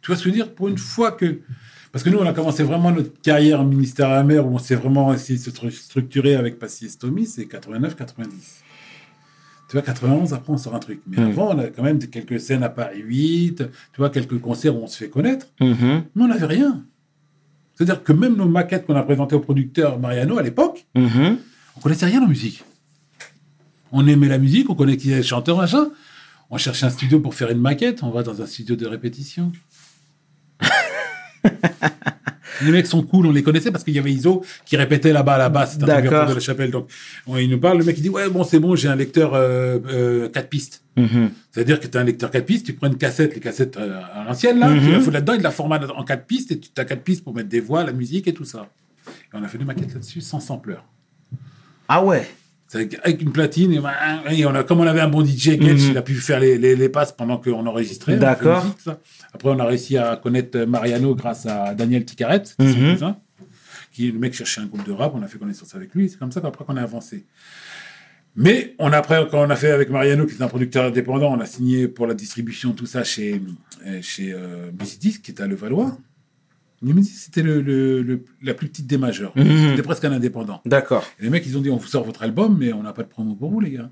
[0.00, 0.54] Tu vois ce que je veux dire?
[0.54, 1.40] Pour une fois que.
[1.90, 4.74] Parce que nous, on a commencé vraiment notre carrière en ministère amer où on s'est
[4.74, 8.26] vraiment essayé de se stru- structurer avec Passy et Stomy, c'est 89-90.
[9.72, 11.00] Tu vois, 91, après, on sort un truc.
[11.06, 11.30] Mais Mm.
[11.30, 13.64] avant, on a quand même quelques scènes à Paris 8, tu
[13.96, 15.46] vois, quelques concerts où on se fait connaître.
[15.62, 16.84] Mhm, Mais on n'avait rien.
[17.74, 21.38] C'est-à-dire que même nos maquettes qu'on a présentées au producteur Mariano à l'époque, mhm.
[21.74, 22.64] on connaissait rien en musique.
[23.92, 25.86] On aimait la musique, on connaissait qui est le chanteur, machin.
[26.50, 29.52] On cherchait un studio pour faire une maquette, on va dans un studio de répétition.
[32.62, 35.34] les mecs sont cool, on les connaissait parce qu'il y avait Iso qui répétait là-bas
[35.34, 36.26] à la basse, c'était un D'accord.
[36.28, 36.70] de la chapelle.
[36.70, 36.88] Donc,
[37.26, 39.32] on- il nous parle, le mec il dit Ouais, bon, c'est bon, j'ai un lecteur
[39.34, 40.82] euh, euh, 4 pistes.
[40.96, 41.30] Mhm.
[41.50, 44.00] C'est-à-dire que tu as un lecteur 4 pistes, tu prends une cassette, les cassettes euh,
[44.14, 44.80] à l'ancienne, là, Mhm.
[44.84, 47.24] tu la fous là-dedans, il la formate en 4 pistes, et tu as 4 pistes
[47.24, 48.68] pour mettre des voix, la musique et tout ça.
[49.06, 50.84] Et on a fait des maquettes là-dessus sans sampleur.
[51.88, 52.28] Ah ouais,
[52.74, 53.90] Avec, une platine, et, ben,
[54.30, 55.90] et on a, comme on avait un bon DJ, Getch, Mhm.
[55.90, 58.16] il a pu faire les, les, les passes pendant qu'on enregistrait.
[58.16, 58.64] D'accord.
[59.34, 63.16] Après, on a réussi à connaître Mariano grâce à Daniel Ticaret, cousin,
[63.92, 66.18] qui le mec cherchait un groupe de rap, on a fait connaissance avec lui, c'est
[66.18, 67.26] comme ça qu'après qu'on a avancé.
[68.34, 71.30] Mais on a, après, quand on a fait avec Mariano, qui est un producteur indépendant,
[71.36, 73.42] on a signé pour la distribution, tout ça, chez,
[74.00, 75.98] chez euh, Musicdisc, qui est à Levallois.
[76.82, 79.32] Musicdisc, c'était le, le- le- la plus petite des majeurs.
[79.36, 79.70] Mhm.
[79.70, 80.60] C'était presque un indépendant.
[80.66, 81.04] d'accord.
[81.20, 83.02] Et les mecs, ils ont dit, on vous sort votre album, mais on n'a pas
[83.04, 83.90] de promo pour vous, les gars.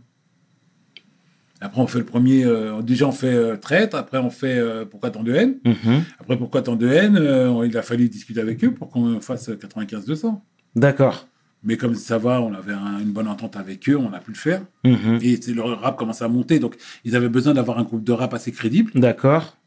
[1.62, 4.86] Après, on fait le premier, euh, déjà on fait euh, Traître, après on fait euh,
[4.86, 6.02] Pourquoi tant de haine, Mhm.
[6.18, 9.50] après Pourquoi tant de haine, euh, il a fallu discuter avec eux pour qu'on fasse
[9.50, 10.40] 95-200.
[10.74, 11.28] D'accord.
[11.62, 14.30] Mais comme ça va, on avait un- une bonne entente avec eux, on a pu
[14.30, 14.62] le faire.
[14.84, 15.18] Mhm.
[15.20, 18.12] Et c'est- le rap commençait à monter, donc ils avaient besoin d'avoir un groupe de
[18.12, 18.90] rap assez crédible.
[18.94, 19.58] D'accord.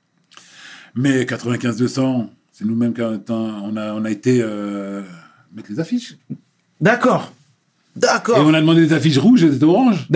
[0.95, 5.01] Mais 95-200, c'est nous-mêmes qui on a, on a été euh,
[5.55, 6.15] mettre les affiches.
[6.79, 7.33] D'accord.
[7.95, 8.43] Et D'accord.
[8.45, 10.07] on a demandé des affiches rouges et des oranges.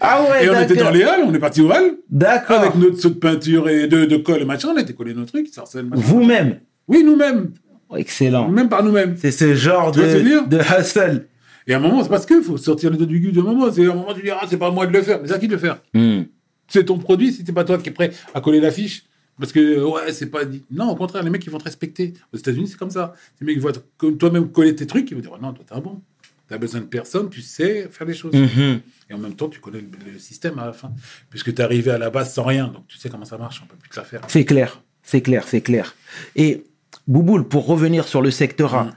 [0.00, 1.94] ah ouais, Et on était dans les halles, on est parti aux halles.
[2.10, 2.60] D'accord.
[2.60, 5.14] Avec notre saut de peinture et de, de colle et machin, on a été collé
[5.14, 5.48] nos trucs.
[5.92, 6.60] Vous-même.
[6.86, 7.52] Oui, nous-mêmes.
[7.88, 8.48] Oh, Excellent.
[8.48, 9.16] Nous-mêmes par nous-mêmes.
[9.18, 11.26] C'est ce genre Tu de, de hustle.
[11.66, 13.72] Et à un moment, c'est parce qu'il faut sortir les deux du cul d'un moment.
[13.72, 15.18] C'est à un moment, tu dis, ah, c'est pas à moi de le faire.
[15.22, 16.22] Mais c'est à qui de le faire Hmm.
[16.68, 19.04] C'est ton produit, si c'est pas toi qui es prêt à coller l'affiche.
[19.38, 20.62] Parce que, ouais, c'est pas dit.
[20.70, 22.14] Non, au contraire, les mecs, ils vont te respecter.
[22.32, 23.14] Aux États-Unis, c'est comme ça.
[23.40, 23.72] Les mecs, ils voient
[24.18, 26.00] toi-même coller tes trucs, ils vont dire, oh, non, toi, t'es un bon.
[26.48, 28.34] T'as besoin de personne, tu sais faire les choses.
[28.34, 28.80] Mhm.
[29.08, 30.92] Et en même temps, tu connais le, le système à la fin.
[31.30, 32.68] Puisque tu es arrivé à la base sans rien.
[32.68, 33.62] Donc, tu sais comment ça marche.
[33.64, 34.20] On peut plus te la faire.
[34.28, 35.94] C'est clair, c'est clair, c'est clair.
[36.36, 36.64] Et
[37.06, 38.92] Bouboule, pour revenir sur le secteur A, Mm.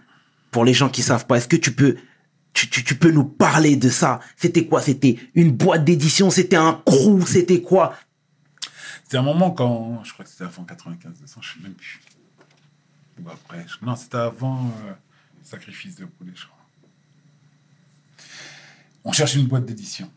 [0.52, 1.96] pour les gens qui savent pas, est-ce que tu peux,
[2.54, 4.20] tu, tu, tu peux nous parler de ça?
[4.36, 4.82] C'était quoi?
[4.82, 6.30] C'était une boîte d'édition?
[6.32, 7.26] C'était un crew?
[7.26, 7.94] C'était quoi?
[9.06, 12.02] C'était un moment quand, je crois que c'était avant 95, 200, je sais même plus.
[13.24, 13.66] Ou après.
[13.68, 14.94] je- Non, c'était avant euh,
[15.44, 16.58] Sacrifice de poulet, je crois.
[19.04, 20.12] On cherche une boîte d'édition.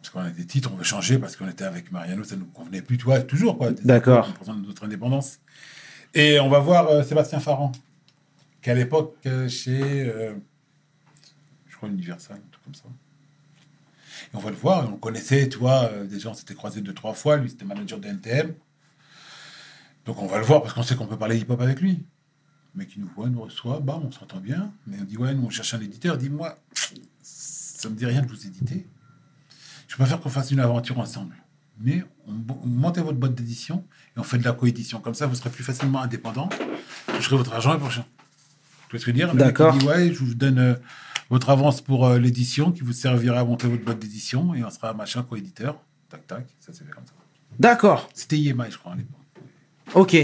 [0.00, 2.46] Parce qu'on a des titres, on veut changer parce qu'on était avec Mariano, ça nous
[2.46, 3.72] convenait plus, tu vois, toujours quoi.
[3.72, 4.28] D'accord.
[4.30, 5.40] On présente notre indépendance.
[6.14, 7.72] Et on va voir euh, Sébastien Farran,
[8.62, 10.34] qui à l'époque, euh, chez, euh,
[11.68, 12.84] je crois, Universal, un truc comme ça.
[14.32, 16.54] Et on va le voir, et on le connaissait, tu vois, euh, déjà on s'était
[16.54, 18.54] croisés deux, trois fois, lui c'était manager de NTM.
[20.04, 22.04] Donc on va le voir parce qu'on sait qu'on peut parler hip-hop avec lui.
[22.74, 24.72] Mec qui nous voit, nous reçoit, bam, on s'entend bien.
[24.86, 26.18] Mais on dit, ouais, nous on cherche un éditeur.
[26.18, 26.56] Dis-moi,
[27.22, 28.86] ça me dit rien de vous éditer.
[29.88, 31.34] Je préfère qu'on fasse une aventure ensemble.
[31.80, 33.84] Mais on, on montez votre boîte d'édition
[34.16, 35.00] et on fait de la coédition.
[35.00, 36.48] Comme ça, vous serez plus facilement indépendant.
[37.08, 38.04] Vous toucherez votre argent le prochain.
[38.88, 39.34] Tu vois ce que je veux dire?
[39.34, 39.76] D'accord.
[39.76, 40.74] dit, ouais, je vous donne euh,
[41.30, 44.70] votre avance pour euh, l'édition qui vous servira à monter votre boîte d'édition et on
[44.70, 45.78] sera machin coéditeur.
[46.08, 47.12] Tac, tac, ça s'est fait comme ça.
[47.58, 48.08] D'accord.
[48.14, 49.14] C'était IMI, je crois, à l'époque.
[49.94, 50.16] Ok.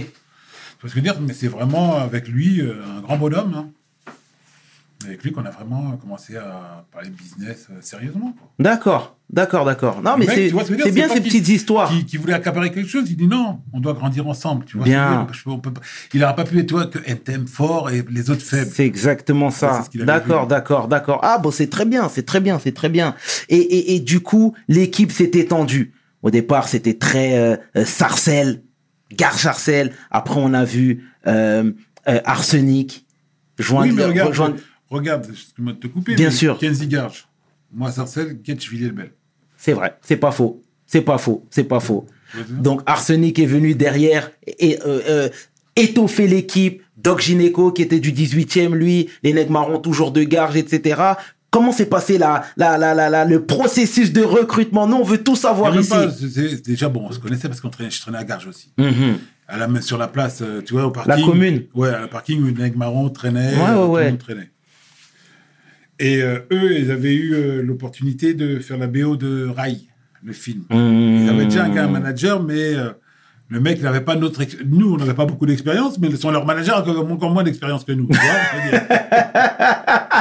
[0.85, 3.55] Je veux dire Mais c'est vraiment avec lui euh, un grand bonhomme.
[3.55, 3.71] hein.
[5.07, 8.35] Avec lui qu'on a vraiment commencé à parler business euh, sérieusement.
[8.59, 9.17] D'accord.
[9.33, 10.03] D'accord, d'accord.
[10.03, 11.88] Non, mais c'est ce bien ces petites histoires.
[11.88, 14.67] Qui, qui voulait accaparer quelque chose, il dit non, on doit grandir ensemble.
[14.67, 15.27] Tu vois Bien.
[15.33, 15.73] je on peut
[16.12, 18.71] il n'aura pas pu être toi que NTM fort et les autres faibles.
[18.75, 21.21] C'est exactement Ça, D'accord, d'accord, d'accord.
[21.23, 23.15] Ah bon, c'est très bien, c'est très bien, c'est très bien.
[23.49, 25.95] Et, et, et du coup, l'équipe s'est étendue.
[26.23, 28.62] Au départ, c'était très euh, euh, Sarcelles,
[29.12, 29.93] Gare Sarcelles.
[30.11, 31.73] Après, on a vu euh,
[32.07, 33.07] euh, Arsenic.
[33.59, 34.57] Joindre, oui, mais regarde, rejoindre-
[34.92, 36.14] regarde, excuse-moi de te couper.
[36.14, 36.59] Bien sûr.
[36.59, 37.28] Kenzie Garge,
[37.72, 39.12] moi Sarcelles, Ketch Villiers-le-Bel.
[39.57, 40.62] C'est vrai, c'est pas faux.
[40.87, 42.07] C'est pas faux, c'est pas faux.
[42.48, 45.28] Donc Arsenic est venu derrière et euh, euh,
[45.76, 46.83] étoffer l'équipe.
[46.98, 51.00] Doc Gineco qui était du 18e, lui, les nègres marrons toujours de garge, etc.
[51.50, 54.87] Comment s'est passé la, la, la, la, le processus de recrutement?
[54.87, 55.90] Nous, on veut tout savoir ici.
[55.90, 56.07] pas,
[56.64, 58.72] déjà, bon, on se connaissait parce qu'on traînait, je traînais à Garges aussi.
[58.78, 59.18] Mhm.
[59.48, 61.14] À la, sur la place, euh, tu vois, au parking.
[61.14, 61.64] La commune.
[61.74, 63.55] Ouais, à la parking où les nègres marrons traînaient.
[63.55, 64.05] Ouais, ouais, tout ouais.
[64.05, 64.50] le monde traînait.
[65.98, 69.76] Et euh, eux, ils avaient eu euh, l'opportunité de faire la BO de Rai,
[70.24, 70.62] le film.
[70.70, 72.90] Ils avaient déjà un, manager, mais euh,
[73.48, 74.40] le mec, n'avait pas notre.
[74.40, 77.85] ex- Nous, on n'avait pas beaucoup d'expérience, mais son, leur manager a encore, moins d'expérience
[77.85, 78.07] que nous.
[78.09, 78.22] tu vois.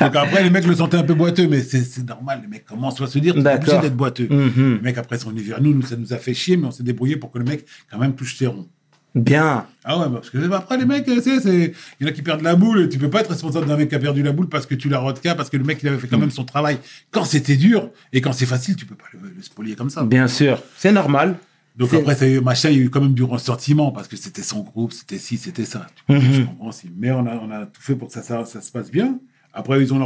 [0.00, 2.40] Donc après, les mecs le sentaient un peu boiteux, mais c'est normal.
[2.42, 3.80] Les mecs commencent à se dire, c'est obligé D'accord.
[3.82, 4.26] d'être boiteux.
[4.28, 4.76] Mhm.
[4.76, 6.70] Les mecs, après, sont venus vers nous, nous, ça nous a fait chier, mais on
[6.72, 8.66] s'est débrouillé pour que le mec, quand même, touche ses ronds.
[9.14, 9.66] Bien.
[9.84, 12.42] Ah ouais, parce que après, les mecs, sais, c'est- il y en a qui perdent
[12.42, 12.88] la boule.
[12.88, 14.88] Tu peux pas être responsable d'un mec qui a perdu la boule parce que tu
[14.88, 16.78] l'as rodka, parce que le mec, il avait fait quand même son travail.
[17.12, 20.02] Quand c'était dur et quand c'est facile, tu peux pas le, le spolier comme ça.
[20.04, 20.60] Bien sûr.
[20.76, 21.36] C'est normal.
[21.76, 24.42] Donc après, ça, machin, il y a eu quand même du ressentiment parce que c'était
[24.42, 25.86] son groupe, c'était ci, c'était ça.
[25.96, 26.32] Tu comprends.
[26.32, 26.90] Je comprends aussi.
[26.96, 29.18] Mais on a, on a tout fait pour que ça, ça, ça se passe bien.
[29.52, 29.98] Après, ils ont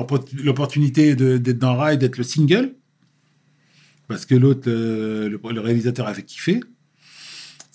[0.45, 2.73] l'opportunité d'être dans Rail, d'être le single.
[4.07, 6.61] Parce que l'autre, euh, le, le réalisateur avait kiffé.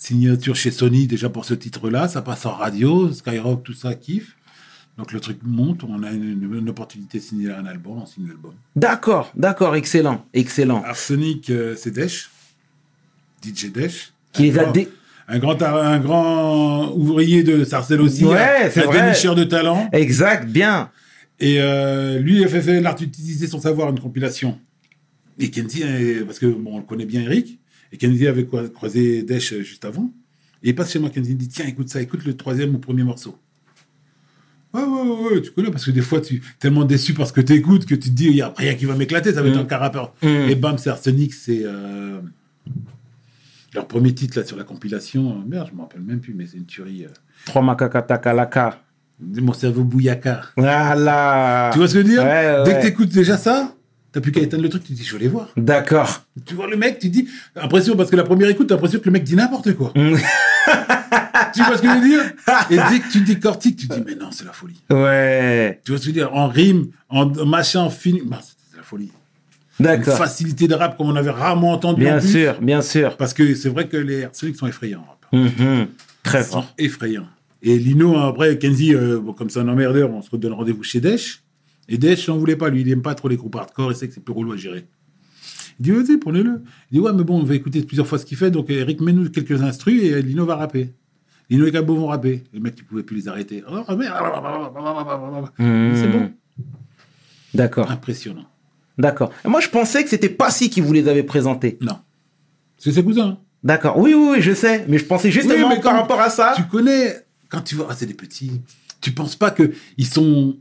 [0.08, 2.08] Signature chez Sony déjà pour ce titre-là.
[2.08, 4.36] Ça passe en radio, Skyrock, tout ça kiffe.
[4.98, 8.28] Donc le truc monte, on a une, une opportunité de signer un album, on signe
[8.28, 8.52] l'album.
[8.76, 10.82] D'accord, d'accord, excellent, excellent.
[10.84, 12.30] Arsenic, euh, c'est Desch,
[13.42, 14.12] DJ Desch.
[14.34, 14.88] Qui les a Un grand- dé-
[15.26, 18.26] un grand, un grand ouvrier de Sarcelles aussi.
[18.26, 19.88] Ouais, un- c'est un dénicheur de talent.
[19.92, 20.90] Exact, bien.
[21.40, 24.60] Et euh, lui, il a fait, fait l'art d'utiliser son savoir, une compilation.
[25.38, 27.58] Et Kenzie, euh, parce que bon, on le connaît bien, Eric,
[27.94, 30.10] et Kenzie avait croisé Desch euh, juste avant.
[30.62, 32.78] Et il passe chez moi, Kenzie il dit Tiens, écoute ça, écoute le troisième ou
[32.78, 33.38] premier morceau.
[34.72, 37.30] Ouais, ouais, ouais, ouais, tu connais, parce que des fois, tu es tellement déçu parce
[37.30, 39.40] que tu écoutes que tu te dis Il n'y a rien qui va m'éclater, ça
[39.42, 39.60] va être Mm.
[39.60, 40.12] un cas rappeur.
[40.22, 40.26] Mm.
[40.50, 42.18] Et bam, c'est Arsenic, c'est euh,
[43.74, 45.42] leur premier titre là sur la compilation.
[45.46, 47.04] Merde, je me rappelle même plus, mais c'est une tuerie.
[47.04, 47.08] euh.
[47.46, 48.80] Trois makakatakalaka.
[49.20, 50.42] Mon cerveau bouillaka.
[50.56, 51.70] Voilà.
[51.72, 52.22] Tu vois ce que je veux dire?
[52.22, 52.76] Ouais, Dès ouais.
[52.78, 53.73] que tu écoutes déjà ça,
[54.14, 55.48] t'as plus qu'à éteindre le truc, tu te dis, je veux les voir.
[55.56, 56.22] D'accord.
[56.46, 59.00] Tu vois le mec, tu te dis, impression, parce que la première écoute, t'as l'impression
[59.00, 59.92] que le mec dit n'importe quoi.
[59.96, 60.14] Mm.
[61.52, 62.22] tu vois ce que je veux dire?
[62.70, 64.80] Et dès que tu décortiques, tu te dis, mais non, c'est la folie.
[64.88, 65.80] Ouais.
[65.84, 66.32] Tu vois ce que je veux dire?
[66.32, 69.10] En rime, en machin, en film, bah, c'est la folie.
[69.80, 70.16] Une D'accord.
[70.16, 72.02] facilité de rap comme on avait rarement entendu.
[72.02, 72.30] Bien en plus.
[72.30, 73.16] sûr, bien sûr.
[73.16, 75.00] Parce que c'est vrai que les Arsenic sont effrayants.
[75.32, 75.50] en rap.
[75.58, 75.88] Mhm.
[76.22, 76.72] Très fort.
[76.78, 77.26] effrayants.
[77.62, 81.43] Et Lino, après, Kenzie, euh, comme c'est un emmerdeur, on se redonne rendez-vous chez Desch.
[81.88, 84.08] Et Desch, on voulait pas, lui, il aime pas trop les groupes hardcore, il sait
[84.08, 84.86] que c'est plus relou à gérer.
[85.80, 86.62] Il dit, vas-y, prenez-le.
[86.90, 89.00] Il dit, ouais, mais bon, on va écouter plusieurs fois ce qu'il fait, donc Eric,
[89.00, 90.92] mets-nous quelques instrus et Lino va rapper.
[91.50, 92.42] Lino et Gabo vont rapper.
[92.52, 93.62] Les mecs, ils pouvaient plus les arrêter.
[93.68, 94.16] Oh, merde.
[95.58, 95.92] Mhm.
[95.96, 96.30] C'est bon.
[97.52, 98.46] D'accord, Impressionnant.
[98.98, 99.30] d'accord.
[99.44, 101.78] Moi, je pensais que c'était pas si qui vous les avait présentés.
[101.80, 101.98] Non.
[102.78, 103.38] C'est ses cousins.
[103.62, 103.98] D'accord.
[103.98, 104.84] Oui, oui, oui, je sais.
[104.88, 106.54] Mais je pensais justement mais par rapport à ça.
[106.56, 107.14] Tu connais,
[107.48, 108.60] quand tu vois, ah, c'est des petits,
[109.00, 110.56] tu penses pas que ils sont,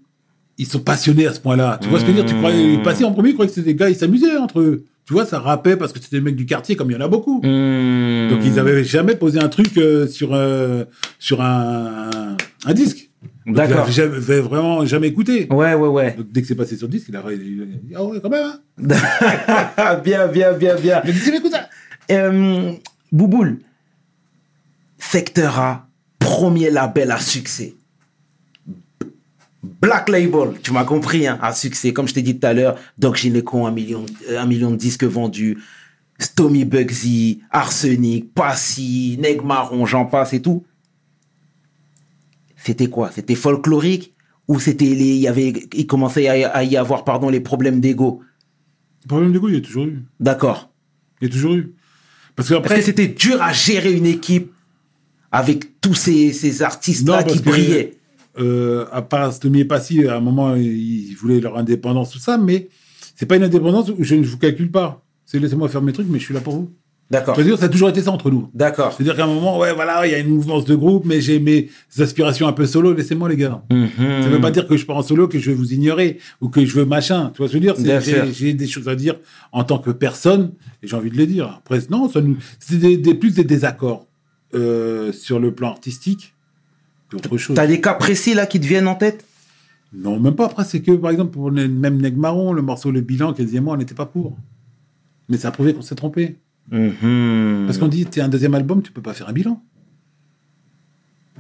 [0.57, 1.79] ils sont passionnés à ce point-là.
[1.81, 2.31] Tu vois ce que je veux dire?
[2.31, 2.83] Tu croyais, Mmh.
[2.83, 4.85] passer en premier, tu croyais que c'était des gars, ils s'amusaient entre eux.
[5.05, 7.01] tu vois, ça rappait parce que c'était des mecs du quartier, comme il y en
[7.01, 7.39] a beaucoup.
[7.43, 8.29] Hmm.
[8.29, 10.85] Donc ils avaient jamais posé un truc euh, sur euh,
[11.19, 12.09] sur un,
[12.65, 13.09] un disque.
[13.45, 13.89] D'accord.
[13.91, 15.47] Jamais- vraiment jamais écouté.
[15.51, 16.15] Ouais, ouais, ouais.
[16.17, 18.53] Donc dès que c'est passé sur le disque, il a, dit ah ouais quand même.
[18.79, 19.97] Hein.
[20.05, 21.01] bien, bien, bien, bien.
[21.05, 21.67] Dit c'est écoute ça.
[22.11, 22.71] Euh,
[23.11, 23.59] Bouboule,
[24.97, 25.87] Secteur A,
[26.19, 27.75] premier label à succès.
[29.63, 31.93] Black Label, tu m'as compris, hein, à succès.
[31.93, 35.06] Comme je t'ai dit tout à l'heure, Doc Gineco, un million, un million de disques
[35.06, 35.58] vendus.
[36.19, 40.65] Stomy Bugsy, Arsenic, Passy, Neg Marron, j'en passe et tout.
[42.58, 43.12] C'était quoi?
[43.13, 44.13] C'était folklorique?
[44.47, 48.21] Ou c'était les, il y avait, il commençait à, y avoir, pardon, les problèmes d'ego?
[49.04, 50.04] Le problème du coup, il y a toujours eu.
[50.19, 50.69] D'accord.
[51.21, 51.73] Il y a toujours eu.
[52.36, 54.52] Parce que après c'était dur à gérer une équipe
[55.32, 57.97] avec tous ces, ces artistes-là Non, parce qui brillaient?
[58.39, 62.37] Euh, à part Stomy et Passy, à un moment, ils voulaient leur indépendance, tout ça,
[62.37, 62.69] mais
[63.15, 65.03] c'est pas une indépendance où je ne vous calcule pas.
[65.25, 66.71] C'est laissez-moi faire mes trucs, mais je suis là pour vous.
[67.11, 67.35] D'accord.
[67.35, 68.49] Je veux dire, ça a toujours été ça entre nous.
[68.55, 68.91] D'accord.
[68.91, 71.37] C'est-à-dire qu'à un moment, ouais, voilà, il y a une mouvance de groupe, mais j'ai
[71.39, 71.69] mes
[71.99, 73.61] aspirations un peu solo, laissez-moi les gars.
[73.69, 73.89] Mhm.
[74.23, 76.49] Ça veut pas dire que je pars en solo, que je vais vous ignorer, ou
[76.49, 77.29] que je veux machin.
[77.35, 78.01] Tu vois ce que je veux dire?
[78.01, 78.23] C'est-.
[78.25, 79.15] J'ai j'ai des choses à dire
[79.51, 81.59] en tant que personne, et j'ai envie de les dire.
[81.59, 84.07] Après, non, ça nous, c'est des, des- plus des désaccords
[84.55, 86.32] euh, sur le plan artistique
[87.56, 89.26] T'as des cas précis là qui te viennent en tête?
[89.93, 90.45] Non, même pas.
[90.45, 93.71] Après, c'est que, par exemple, pour le même Neg Marron, le morceau Le Bilan, quasiment,
[93.71, 94.36] on n'était pas pour.
[95.30, 96.38] Mais ça a prouvé qu'on s'est trompé.
[96.71, 97.63] Mhm.
[97.67, 99.62] Parce qu'on dit, t'es un deuxième album, tu peux pas faire un bilan.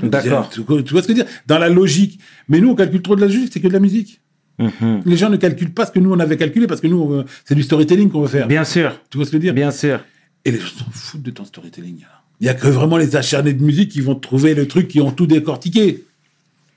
[0.01, 0.49] D'accord.
[0.49, 1.33] Tu, tu vois ce que je veux dire?
[1.47, 2.19] Dans la logique.
[2.49, 4.21] Mais nous, on calcule trop de la logique, c'est que de la musique.
[4.59, 5.01] Mhm.
[5.05, 7.25] Les gens ne calculent pas ce que nous, on avait calculé, parce que nous, veut-
[7.45, 8.47] c'est du storytelling qu'on veut faire.
[8.47, 8.99] Bien sûr.
[9.09, 9.53] Tu vois ce que je veux dire?
[9.53, 9.99] Bien sûr.
[10.45, 12.01] Et les gens s'en foutent de ton storytelling.
[12.01, 12.22] là.
[12.43, 14.99] Il y a que vraiment les acharnés de musique qui vont trouver le truc, qui
[14.99, 16.03] ont tout décortiqué.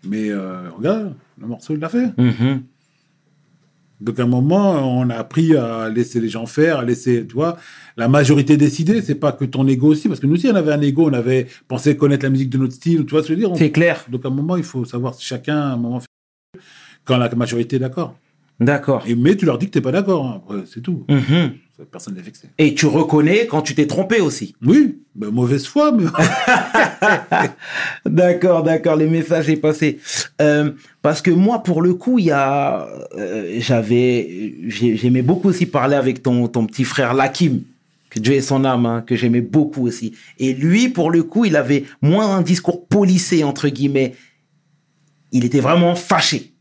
[0.05, 2.07] Mais euh, regarde, le morceau, il l'a fait.
[2.17, 2.63] Mhm.
[4.01, 7.35] Donc à un moment, on a appris à laisser les gens faire, à laisser, tu
[7.35, 7.57] vois,
[7.97, 9.03] la majorité décider.
[9.03, 11.13] C'est pas que ton ego aussi, parce que nous aussi, on avait un ego, on
[11.13, 13.57] avait pensé connaître la musique de notre style, tu vois ce que je veux dire?
[13.57, 14.05] C'est clair.
[14.09, 16.07] Donc à un moment, il faut savoir si chacun, à un moment, fait-
[17.05, 18.17] quand la majorité est d'accord.
[18.61, 19.03] D'accord.
[19.09, 20.63] Et mais tu leur dis que t'es pas d'accord, hein.
[20.73, 21.05] C'est tout.
[21.09, 21.27] Mhm.
[21.29, 21.51] Ça,
[21.93, 22.49] Personne n'est vexé.
[22.57, 24.55] Et tu reconnais quand tu t'es trompé aussi.
[24.65, 26.05] Oui, ben, mauvaise foi, mais
[28.07, 29.99] D'accord, d'accord, le message est passé.
[30.41, 32.87] Euh, parce que moi, pour le coup, il y a,
[33.17, 37.63] euh, j'avais, j'ai- j'aimais beaucoup aussi parler avec ton, ton petit frère Lakim,
[38.11, 40.15] que Dieu ait son âme, hein, que j'aimais beaucoup aussi.
[40.39, 44.15] Et lui, pour le coup, il avait moins un discours policé entre guillemets.
[45.33, 46.53] Il était vraiment fâché.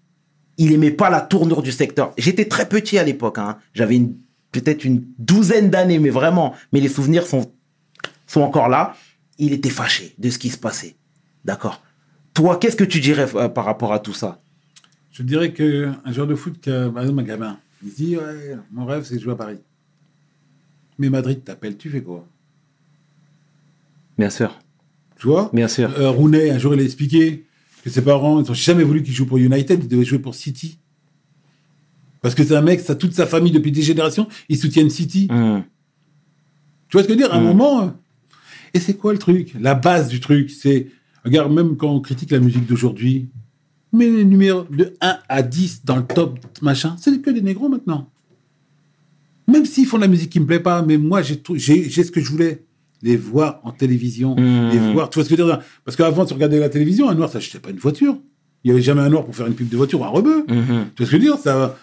[0.57, 2.13] Il aimait pas la tournure du secteur.
[2.17, 3.37] J'étais très petit à l'époque.
[3.37, 3.57] Hein.
[3.73, 4.15] J'avais une-
[4.61, 6.53] peut-être une douzaine d'années, mais vraiment.
[6.73, 7.51] Mais les souvenirs sont
[8.27, 8.95] sont encore là.
[9.37, 10.95] Il était fâché de ce qui se passait.
[11.43, 11.83] D'accord.
[12.33, 14.41] Toi, qu'est-ce que tu dirais euh, par rapport à tout ça?
[15.11, 18.55] Je dirais que un joueur de foot, a- par exemple un gamin, il dit ouais,
[18.71, 19.59] mon rêve c'est de jouer à Paris.
[20.97, 22.25] Mais Madrid t'appelle, tu fais quoi?
[24.17, 24.57] Bien sûr,
[25.19, 25.49] Tu vois?
[25.53, 25.91] Bien sûr.
[25.97, 27.45] Euh, Rooney, un jour, il a expliqué
[27.83, 30.35] que ses parents, ils n'ont jamais voulu qu'il joue pour United, il devait jouer pour
[30.35, 30.79] City.
[32.25, 35.27] Parce que c'est un mec, ça, toute sa famille, depuis des générations, ils soutiennent City.
[35.29, 35.59] Hmm.
[36.89, 37.31] Tu vois ce que je veux dire?
[37.31, 37.43] À un Mm.
[37.45, 37.83] moment.
[37.83, 37.87] euh,
[38.73, 39.53] Et c'est quoi le truc?
[39.61, 40.87] La base du truc, c'est.
[41.23, 43.29] Regarde, même quand on critique la musique d'aujourd'hui,
[43.93, 47.69] mais les numéros de 1 à 10 dans le top, machin, c'est que des négros
[47.69, 48.09] maintenant.
[49.47, 52.21] Même s'ils font de la musique qui me plaît pas, mais moi, j'ai ce que
[52.21, 52.63] je voulais.
[53.03, 54.69] Les voir en télévision, Mm.
[54.71, 55.11] les voir.
[55.11, 55.61] Tu vois ce que je veux dire?
[55.83, 58.17] Parce qu'avant, tu regardais la télévision, un noir, ça n'achetait pas une voiture.
[58.63, 60.43] Il n'y avait jamais un noir pour faire une pub de voiture, un rebeu.
[60.49, 60.55] Mhm.
[60.55, 61.37] Tu vois ce que je veux dire?
[61.37, 61.77] Ça,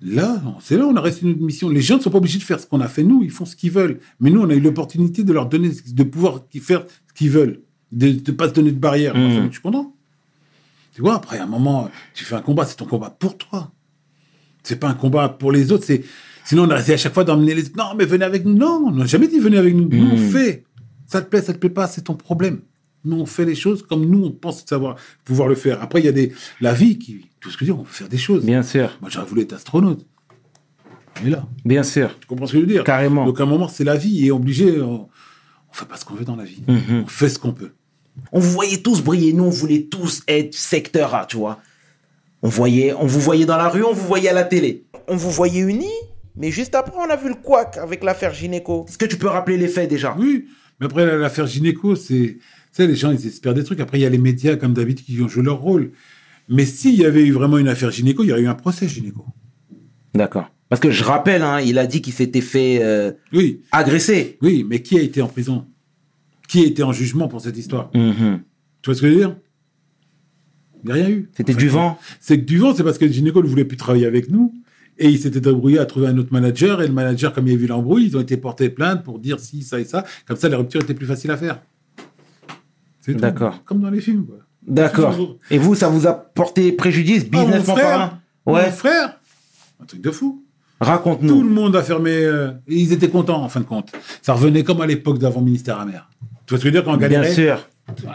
[0.00, 1.68] Là, c'est là, on a resté notre mission.
[1.68, 3.44] Les gens ne sont pas obligés de faire ce qu'on a fait nous, ils font
[3.44, 3.98] ce qu'ils veulent.
[4.20, 7.62] Mais nous, on a eu l'opportunité de leur donner, de pouvoir faire ce qu'ils veulent,
[7.90, 9.16] de ne pas se donner de barrière.
[9.16, 9.26] Mm.
[9.26, 9.94] Enfin, je suis content.
[10.94, 13.72] Tu vois, après, à un moment, tu fais un combat, c'est ton combat pour toi.
[14.62, 16.04] C'est pas un combat pour les autres, c'est.
[16.44, 17.64] Sinon, on a essayé à chaque fois d'emmener les.
[17.76, 18.54] Non, mais venez avec nous.
[18.54, 19.88] Non, on n'a jamais dit venez avec nous.
[19.88, 20.64] Nous, on fait.
[21.06, 22.60] Ça te plaît, ça te plaît pas, c'est ton problème.
[23.04, 25.82] Nous, on fait les choses comme nous, on pense savoir pouvoir le faire.
[25.82, 26.32] Après, il y a des.
[26.60, 27.26] La vie qui.
[27.40, 28.44] Tout ce que je dis, on peut faire des choses.
[28.44, 30.04] Bien sûr, Moi, j'aurais voulu être astronaute.
[31.22, 31.44] On est là.
[31.64, 32.84] bien sûr, Tu comprends ce que je veux dire?
[32.84, 33.24] Carrément.
[33.26, 34.26] Donc, à un moment, c'est la vie.
[34.26, 36.62] Et obligé, on, on fait pas ce qu'on veut dans la vie.
[36.66, 37.04] Mhm.
[37.04, 37.70] On fait ce qu'on peut.
[38.32, 41.60] On vous voyait tous briller, nous on voulait tous être secteur A, tu vois.
[42.42, 44.84] On voyait, on vous voyait dans la rue, on vous voyait à la télé.
[45.06, 45.86] On vous voyait unis,
[46.36, 48.86] mais juste après on a vu le couac avec l'affaire Gynéco.
[48.88, 50.16] Est-ce que tu peux rappeler les faits déjà?
[50.18, 50.46] Oui.
[50.80, 52.38] Mais après, la- l'affaire gynéco, c'est.
[52.78, 53.80] Sais, les gens, ils espèrent des trucs.
[53.80, 55.90] Après, il y a les médias, comme d'habitude, qui ont joué leur rôle.
[56.48, 58.86] Mais s'il y avait eu vraiment une affaire gynéco, il y aurait eu un procès
[58.86, 59.26] gynéco.
[60.14, 60.48] D'accord.
[60.68, 63.62] Parce que je rappelle, hein, il a dit qu'il s'était fait euh, Oui.
[63.72, 64.38] agresser.
[64.42, 64.64] Oui.
[64.68, 65.66] Mais qui a été en prison?
[66.46, 67.90] Qui a été en jugement pour cette histoire?
[67.96, 68.42] Mhm.
[68.80, 69.36] Tu vois ce que je veux dire?
[70.84, 71.28] Il n'y a rien eu.
[71.36, 71.98] C'était En fait, du vent?
[72.20, 74.54] C'est que du vent, c'est parce que le gynéco ne voulait plus travailler avec nous.
[74.98, 76.80] Et ils s'étaient débrouillés à trouver un autre manager.
[76.80, 79.40] Et le manager, comme il a vu l'embrouille, ils ont été portés plainte pour dire
[79.40, 80.04] si, ça et ça.
[80.28, 81.60] Comme ça, la rupture était plus facile à faire.
[83.08, 83.20] C'est tout.
[83.20, 83.62] D'accord.
[83.64, 84.36] Comme dans les films, quoi.
[84.66, 85.16] D'accord.
[85.50, 88.70] Et vous, ça vous a porté préjudice, Ah, mon business frère, mon Ouais.
[88.70, 89.18] frère,
[89.82, 90.44] un truc de fou.
[90.80, 91.42] Tout Raconte-nous.
[91.42, 92.10] le monde a fermé.
[92.12, 93.90] euh, et ils étaient contents, en fin de compte.
[94.22, 96.08] Ça revenait comme à l'époque d'avant ministère amer.
[96.46, 97.66] Tu vois ce que je veux dire quand on Bien sûr.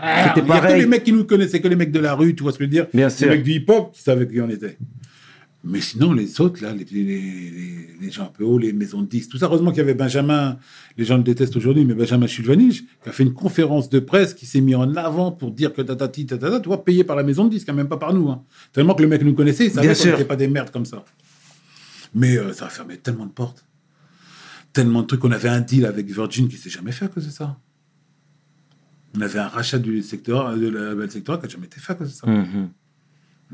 [0.01, 0.81] Ah, C'était Il y a que pareil.
[0.81, 2.63] les mecs qui nous connaissaient, que les mecs de la rue, tu vois ce que
[2.63, 3.27] je veux dire Bien Les sûr.
[3.29, 4.77] mecs du hip-hop qui savaient qui on était.
[5.65, 9.01] Mais sinon, les autres, là, les, les, les- les gens un peu hauts, les maisons
[9.01, 10.57] de disques, tout ça, heureusement qu'il y avait Benjamin,
[10.97, 14.33] les gens le détestent aujourd'hui, mais Benjamin Chulvanich, qui a fait une conférence de presse,
[14.33, 17.23] qui s'est mis en avant pour dire que tatati, tatata, tu vois, payé par la
[17.23, 18.27] maison de disques, hein, même pas par nous.
[18.29, 18.43] hein.
[18.73, 21.05] Tellement que le mec nous connaissait, il savait qu'on n'était pas des merdes comme ça.
[22.13, 23.63] Mais euh, ça a fermé tellement de portes.
[24.73, 25.23] Tellement de trucs.
[25.23, 27.57] On avait un deal avec Virgin qui s'est jamais fait à cause de ça.
[29.15, 31.93] On avait un rachat du secteur, de la belle secteur qui n'a jamais été fait
[31.93, 32.27] à cause de ça.
[32.27, 32.69] Mhm.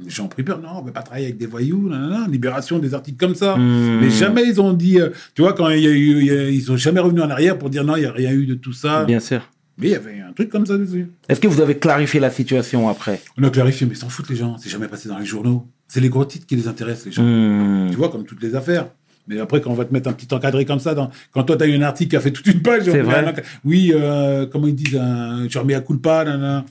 [0.04, 0.60] Les gens ont pris peur.
[0.62, 1.90] Non, on ne veut pas travailler avec des voyous.
[1.90, 3.58] nanana, libération, des articles comme ça.
[3.58, 4.00] Mhm.
[4.02, 5.00] Mais jamais ils ont dit.
[5.00, 6.20] euh, tu vois, quand il y a eu.
[6.22, 8.12] il y a- ils sont jamais revenus en arrière pour dire non, il n'y a
[8.12, 9.04] rien eu de tout ça.
[9.06, 9.42] Bien sûr.
[9.78, 11.08] Mais il y avait un truc comme ça dessus.
[11.30, 13.22] Est-ce que vous avez clarifié la situation après?
[13.38, 14.58] On a clarifié, mais ils s'en foutent les gens.
[14.58, 15.68] C'est jamais passé dans les journaux.
[15.88, 17.24] C'est les gros titres qui les intéressent, les gens.
[17.24, 17.88] Hmm.
[17.90, 18.88] Tu vois, comme toutes les affaires.
[19.28, 21.10] Mais après, quand on va te mettre un petit encadré comme ça, dans...
[21.32, 23.26] quand toi, tu as eu un article qui a fait toute une page, C'est vrai.
[23.26, 25.48] un Oui, euh, comment ils disent, un...
[25.48, 26.66] je remets à culpa, nanana.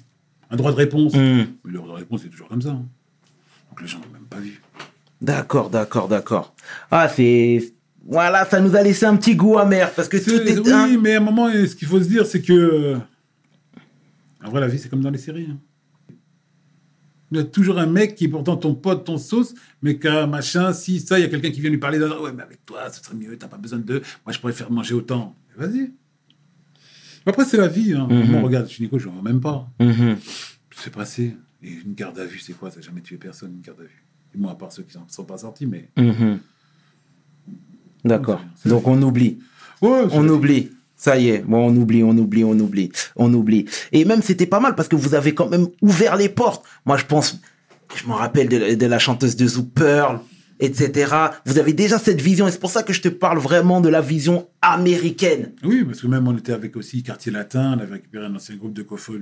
[0.51, 1.15] un droit de réponse.
[1.15, 1.19] Hmm.
[1.19, 2.71] Mais le droit de réponse, c'est toujours comme ça.
[2.71, 2.85] hein.
[3.81, 4.61] Les gens n'ont même pas vu.
[5.21, 6.55] D'accord, d'accord, d'accord.
[6.91, 7.73] Ah, c'est.
[8.07, 10.59] Voilà, ça nous a laissé un petit goût amer parce que tout C'est- est.
[10.61, 12.53] oui, mais à un moment, ce qu'il faut se dire, c'est que.
[12.53, 12.97] euh,
[14.45, 15.49] En vrai, la vie, c'est comme dans les séries.
[15.51, 15.59] hein.
[17.31, 20.27] Il y a toujours un mec qui est pourtant ton pote, ton sauce, mais qu'un
[20.27, 22.17] machin, si ça, il y a quelqu'un qui vient lui parler d'un.
[22.19, 24.01] Ouais, mais avec toi, ce serait mieux, t'as pas besoin de.
[24.25, 25.35] Moi, je pourrais faire manger autant.
[25.57, 25.91] Vas-y.
[27.27, 27.93] Après, c'est la vie.
[27.93, 28.07] Hein.
[28.11, 28.31] Mhm.
[28.31, 29.69] Moi, regarde, je suis Nico, je ne vois même pas.
[29.81, 30.17] Mhm.
[30.83, 31.37] C'est passé.
[31.63, 32.71] Et une garde à vue, c'est quoi?
[32.71, 34.05] Ça n'a jamais tué personne, une garde à vue.
[34.35, 35.89] Et moi, à part ceux qui ne sont pas sortis, mais.
[35.97, 36.39] Mhm.
[38.05, 38.41] D'accord.
[38.65, 39.39] Donc on oublie.
[39.83, 40.71] Ouais, On oublie.
[40.97, 43.67] Ça y est, bon, on oublie, on oublie, on oublie, on oublie.
[43.93, 46.65] Et même, c'était pas mal parce que vous avez quand même ouvert les portes.
[46.85, 47.41] Moi, je pense,
[47.95, 50.19] je me rappelle de, la- de la chanteuse de Zoo Pearl,
[50.61, 51.15] etc.
[51.47, 53.89] Vous avez déjà cette vision et c'est pour ça que je te parle vraiment de
[53.89, 55.53] la vision américaine.
[55.65, 58.57] Oui, parce que même on était avec aussi Quartier Latin, on avait récupéré un ancien
[58.57, 59.13] groupe de Kofi.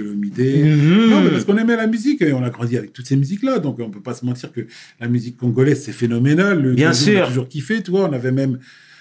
[0.00, 1.10] Mhm.
[1.10, 3.58] Non, mais parce qu'on aimait la musique et on a grandi avec toutes ces musiques-là.
[3.58, 4.66] Donc on peut pas se mentir que
[5.00, 6.60] la musique congolaise, c'est phénoménal.
[6.62, 7.24] Le Bien Kazoo, On sûr.
[7.24, 8.08] a toujours kiffé, tu vois.
[8.08, 8.58] On avait même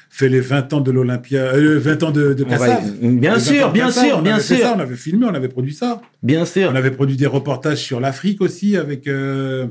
[0.10, 2.84] fait les 20 ans de l'Olympia, euh, 20 ans de, de Kassav.
[3.02, 4.58] bien Les 20 sûr, bien Kassav, sûr, on bien sûr.
[4.60, 6.02] ça, on avait filmé, on avait produit ça.
[6.24, 6.70] Bien sûr.
[6.72, 9.08] On avait produit des reportages sur l'Afrique aussi avec.
[9.08, 9.68] euh,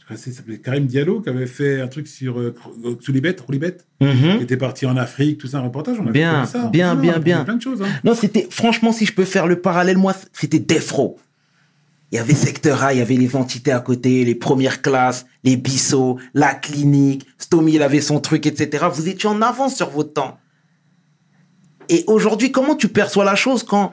[0.00, 2.54] je crois que c'est- ça s'appelait Karim Diallo qui avait fait un truc sur euh,
[3.00, 4.38] Soulibet, Roulibet, Mhm.
[4.38, 5.96] qui était parti en Afrique, tout ça, un reportage.
[5.98, 6.68] On avait Bien, produit ça.
[6.68, 7.44] bien, bien, bien.
[7.44, 7.82] Plein de choses.
[7.82, 7.86] hein.
[8.04, 11.18] Non, c'était, franchement, si je peux faire le parallèle, moi, c'était Death Row.
[12.10, 15.24] Il y avait Secteur A, il y avait les entités à côté, les premières classes,
[15.44, 18.84] les bisseaux, la clinique, Stomy, il avait son truc, etc.
[18.92, 20.38] Vous étiez en avance sur votre temps.
[21.88, 23.92] Et aujourd'hui, comment tu perçois la chose quand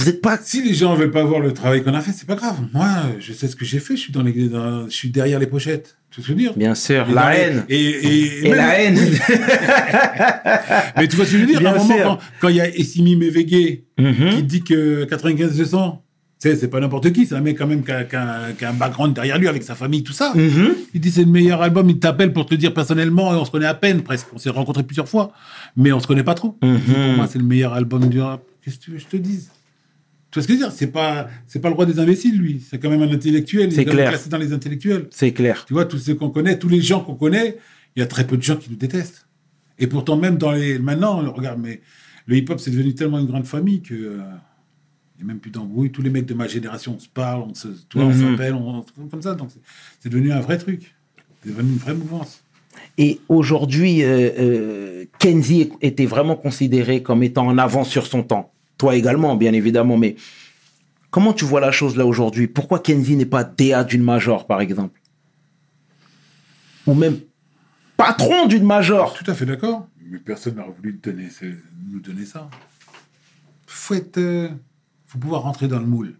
[0.00, 0.38] vous n'êtes pas...
[0.42, 2.56] Si les gens veulent pas voir le travail qu'on a fait, c'est pas grave.
[2.72, 2.86] Moi,
[3.18, 3.96] je sais ce que j'ai fait.
[3.96, 5.96] Je suis dans les, dans- je suis derrière les pochettes.
[6.10, 6.52] Tu veux dire?
[6.56, 7.64] Bien sûr, Et la les- haine.
[7.68, 8.98] Et, et, Et même- la haine.
[10.96, 11.60] Mais tu vois ce que je veux dire?
[11.60, 14.30] Bien À un moment, quand, quand il y a Essimi Mévégué Mhm.
[14.30, 15.98] qui te dit que 95-200,
[16.42, 17.26] tu sais, c'est pas n'importe qui.
[17.26, 19.46] C'est un mec quand même qui a, qui a- qui a un background derrière lui
[19.46, 20.32] avec sa famille, tout ça.
[20.34, 20.74] Mhm.
[20.94, 21.88] Il dit c'est le meilleur album.
[21.90, 24.26] Il t'appelle pour te dire personnellement et on se connaît à peine presque.
[24.34, 25.32] On s'est rencontrés plusieurs fois,
[25.76, 26.56] mais on se connaît pas trop.
[26.62, 26.80] Mhm.
[26.80, 28.42] pour moi, c'est le meilleur album du rap.
[28.64, 29.50] Qu'est-ce que tu veux que je te dise?
[30.30, 30.72] Tu vois ce que je veux dire?
[30.72, 32.62] C'est pas, c'est pas le roi des imbéciles, lui.
[32.68, 33.70] C'est quand même un intellectuel.
[33.70, 34.10] Il C'est clair.
[34.10, 35.08] classé dans les intellectuels.
[35.10, 35.64] C'est clair.
[35.66, 37.56] Tu vois, tous ceux qu'on connaît, tous les gens qu'on connaît,
[37.96, 39.26] il y a très peu de gens qui nous détestent.
[39.78, 40.78] Et pourtant, même dans les.
[40.78, 41.80] Maintenant, regarde, mais
[42.26, 43.94] le hip-hop, c'est devenu tellement une grande famille que.
[43.94, 44.18] euh,
[45.18, 45.90] Il n'y a même plus d'embrouille.
[45.90, 48.30] Tous les mecs de ma génération, on se parle, on se, tu vois, on Mhm.
[48.30, 49.34] s'appelle, on, on- comme ça.
[49.34, 49.60] Donc, c'est-
[50.00, 50.94] c'est devenu un vrai truc.
[51.42, 52.42] C'est devenu une vraie mouvance.
[52.96, 58.50] Et aujourd'hui, euh, euh, Kenzie était vraiment considéré comme étant en avance sur son temps.
[58.80, 59.98] Toi également, bien évidemment.
[59.98, 60.16] Mais
[61.10, 62.46] comment tu vois la chose là aujourd'hui?
[62.46, 64.98] Pourquoi Kenzie n'est pas DA d'une major, par exemple?
[66.86, 67.18] Ou même
[67.98, 69.12] patron d'une major?
[69.12, 69.86] Tout à fait d'accord.
[70.10, 71.28] Mais personne n'a voulu donner,
[71.90, 72.48] nous donner ça.
[73.66, 74.16] Faut être.
[74.16, 74.48] euh,
[75.06, 76.14] faut pouvoir rentrer dans le moule.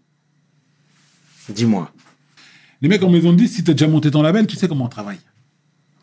[1.49, 1.91] Dis-moi.
[2.83, 4.67] Les mecs en maison de 10, si tu as déjà monté ton label, tu sais
[4.67, 5.19] comment on travaille.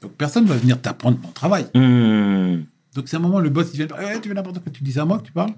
[0.02, 1.66] Donc personne ne va venir t'apprendre ton travail.
[1.72, 2.64] Hmm.
[2.96, 4.92] Donc c'est un moment, le boss, il vient, Eh, tu veux n'importe quoi, tu dis
[4.92, 5.52] ça à moi que tu parles?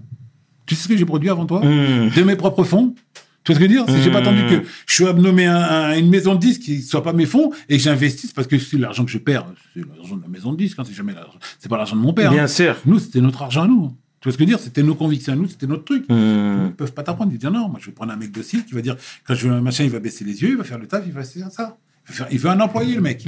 [0.70, 2.10] Tu sais ce que j'ai produit avant toi Hmm.
[2.14, 2.94] De mes propres fonds
[3.42, 3.86] Tu vois ce que je veux dire?
[3.86, 6.76] Que J'ai pas attendu que je sois nommé un, un- une maison de disques qui
[6.76, 9.46] ne soit pas mes fonds et que j'investisse parce que c'est l'argent que je perds,
[9.74, 12.00] c'est l'argent de la maison de disques, hein, c'est jamais l'argent, c'est pas l'argent de
[12.02, 12.30] mon père.
[12.30, 12.46] Bien hein.
[12.46, 12.76] sûr.
[12.86, 13.96] Nous, c'était notre argent à nous.
[14.20, 14.60] Tu vois ce que je veux dire?
[14.60, 16.04] C'était nos convictions à nous, c'était notre truc.
[16.08, 16.66] Hmm.
[16.66, 17.32] Ils peuvent pas t'apprendre.
[17.32, 18.96] Ils disent non, moi je vais prendre un mec docile qui va dire
[19.26, 21.02] quand je veux un machin, il va baisser les yeux, il va faire le taf,
[21.04, 21.78] il va faire ça.
[22.06, 23.26] Il veut, faire- il veut un employé, le mec.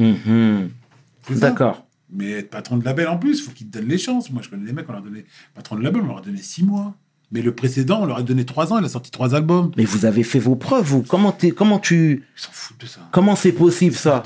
[1.29, 1.35] Ça.
[1.35, 1.87] D'accord.
[2.15, 4.31] Mais être patron de label en plus, il faut qu'ils te donnent les chances.
[4.31, 5.25] Moi, je connais des mecs, on leur a donné
[5.55, 6.95] patron de label, on leur a donné six mois.
[7.33, 9.73] Mais le précédent, on leur a donné trois ans, il a sorti trois albums.
[9.77, 11.03] Mais vous avez fait vos preuves, vous.
[11.03, 13.01] Comment, comment tu, Ils s'en foutent de ça.
[13.11, 14.23] comment c'est possible ça?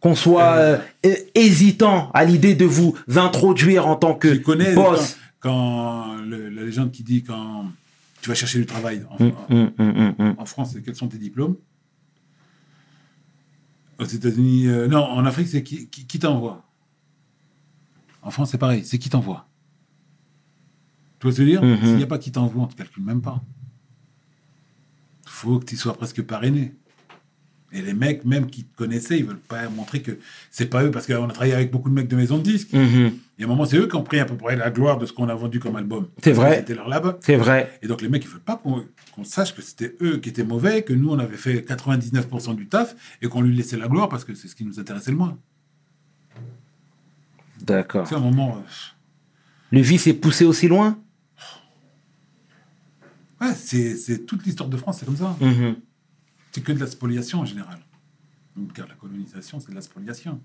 [0.00, 4.74] Qu'on soit euh, euh, hésitant à l'idée de vous introduire en tant que Tu connais
[4.74, 5.18] boss.
[5.38, 7.66] quand, quand le- la légende qui dit quand
[8.22, 9.32] tu vas chercher du travail en, Hum,
[9.78, 11.56] hum, hum, en France, quels sont tes diplômes?
[13.98, 16.64] Aux États-Unis, euh, non, en Afrique, c'est qui, qui, qui t'envoie?
[18.22, 19.46] En France, c'est pareil, c'est qui t'envoie?
[21.20, 21.78] Tu vois ce que je veux dire Mhm.
[21.86, 23.40] S'il n'y a pas qui t'envoie, on ne te calcule même pas.
[25.26, 26.74] faut que tu sois presque parrainé.
[27.72, 30.18] Et les mecs, même qui te connaissaient, ils veulent pas montrer que
[30.50, 32.72] c'est pas eux, parce qu'on a travaillé avec beaucoup de mecs de maisons de disques.
[32.72, 33.12] Mhm.
[33.38, 35.06] Et à un moment, c'est eux qui ont pris à peu près la gloire de
[35.06, 36.08] ce qu'on a vendu comme album.
[36.22, 36.56] C'est vrai.
[36.58, 37.16] C'était leur lab.
[37.20, 37.78] C'est vrai.
[37.80, 40.44] Et donc les mecs, ils veulent pas qu'on qu'on sache que c'était eux qui étaient
[40.44, 44.08] mauvais, que nous, on avait fait 99% du taf et qu'on lui laissait la gloire
[44.08, 45.38] parce que c'est ce qui nous intéressait le moins.
[47.62, 48.06] D'accord.
[48.06, 48.56] C'est un moment.
[48.58, 48.68] euh,
[49.70, 50.98] Le vice est poussé aussi loin?
[53.40, 55.36] Ouais, c'est toute l'histoire de France, c'est comme ça.
[55.40, 55.76] Mhm.
[56.52, 57.78] C'est que de la spoliation en général.
[58.56, 60.40] Donc, car la colonisation, c'est de la spoliation.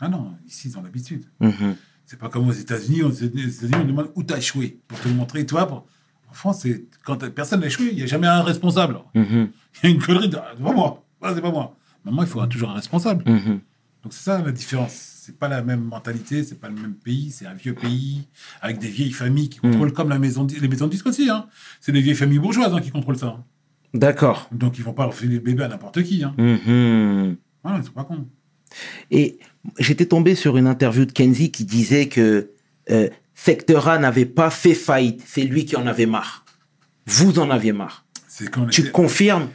[0.00, 1.24] Ah non, ici, ils ont l'habitude.
[1.40, 1.76] Mhm.
[2.04, 3.02] C'est pas comme aux États-Unis.
[3.02, 5.44] Aux États-Unis, on demande où t'as échoué pour te le montrer.
[5.46, 5.86] Toi, pour-
[6.30, 6.66] en France,
[7.04, 8.98] quand personne n'a échoué, il n'y a jamais un responsable.
[9.14, 9.50] Mhm.
[9.82, 11.76] Il y a une connerie, de, Ah, c'est pas moi, Ah, c'est pas moi.
[12.04, 13.24] Maintenant, il faut toujours un responsable.
[13.24, 14.92] Donc c'est ça la différence.
[15.26, 18.28] C'est pas la même mentalité, c'est pas le même pays, c'est un vieux pays
[18.62, 21.28] avec des vieilles familles qui contrôlent comme la maison, les maisons de disques aussi.
[21.28, 21.48] Hein.
[21.80, 23.26] C'est des vieilles familles bourgeoises hein, qui contrôlent ça.
[23.38, 23.44] hein.
[23.92, 24.48] D'accord.
[24.52, 26.22] Donc ils vont pas refiler le bébé à n'importe qui.
[26.22, 26.32] Hein.
[26.38, 27.38] Mhm.
[27.64, 28.28] Voilà, ils sont pas cons.
[29.10, 29.40] Et
[29.80, 32.52] j'étais tombé sur une interview de Kenzie qui disait que
[32.90, 36.44] euh, Secteur A n'avait pas fait faillite, c'est lui qui en avait marre.
[37.06, 38.06] Vous en aviez marre.
[38.28, 39.48] C'est quand Tu était- confirmes?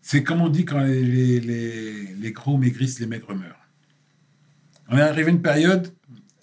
[0.00, 3.58] C'est comme on dit quand les, les, les, les gros maigrissent, les maigres meurent.
[4.92, 5.92] On est arrivé à une période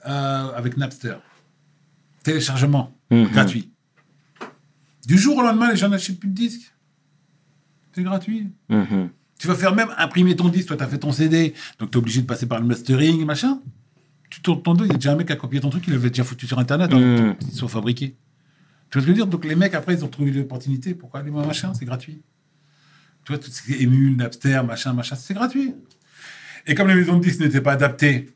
[0.08, 1.16] euh, avec Napster.
[2.24, 3.28] Téléchargement Mhm.
[3.30, 3.72] gratuit.
[5.08, 6.74] Du jour au lendemain, les gens n'achètent plus de disques.
[7.94, 8.52] C'est gratuit.
[8.70, 9.10] Mhm.
[9.40, 10.68] Tu vas faire même imprimer ton disque.
[10.68, 13.26] Toi, tu as fait ton CD, donc tu es obligé de passer par le mastering,
[13.26, 13.62] machin.
[14.30, 15.84] Tu tournes ton dos, il y a déjà un mec qui a copié ton truc,
[15.88, 17.38] il l'avait déjà foutu sur Internet avant Mhm.
[17.38, 18.10] qu'il soit fabriqué.
[18.10, 18.22] Tu vois
[18.90, 19.28] ce que je veux dire?
[19.28, 20.94] Donc les mecs, après, ils ont trouvé l'opportunité.
[20.94, 21.74] Pourquoi aller machin?
[21.74, 22.22] C'est gratuit.
[23.26, 25.74] Tu vois, tout ce qui est émule, Napster, machin, machin, c'est gratuit.
[26.68, 28.30] Et comme les maisons de disques n'étaient pas adaptées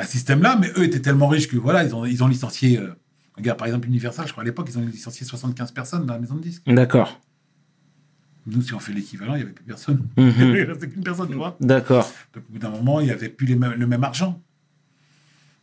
[0.00, 2.78] ce système-là, mais eux étaient tellement riches que voilà, ils ont, ils ont licencié.
[2.78, 2.94] euh,
[3.36, 6.20] regarde, par exemple, Universal, je crois à l'époque, ils ont licencié 75 personnes dans la
[6.20, 6.62] maison de disques.
[6.66, 7.20] D'accord.
[8.46, 10.06] Nous, si on fait l'équivalent, il n'y avait plus personne.
[10.16, 10.32] Mhm.
[10.38, 11.56] il restait qu'une personne, tu vois.
[11.60, 12.10] D'accord.
[12.34, 14.40] Donc, au bout d'un moment, il n'y avait plus les mêmes- le même argent.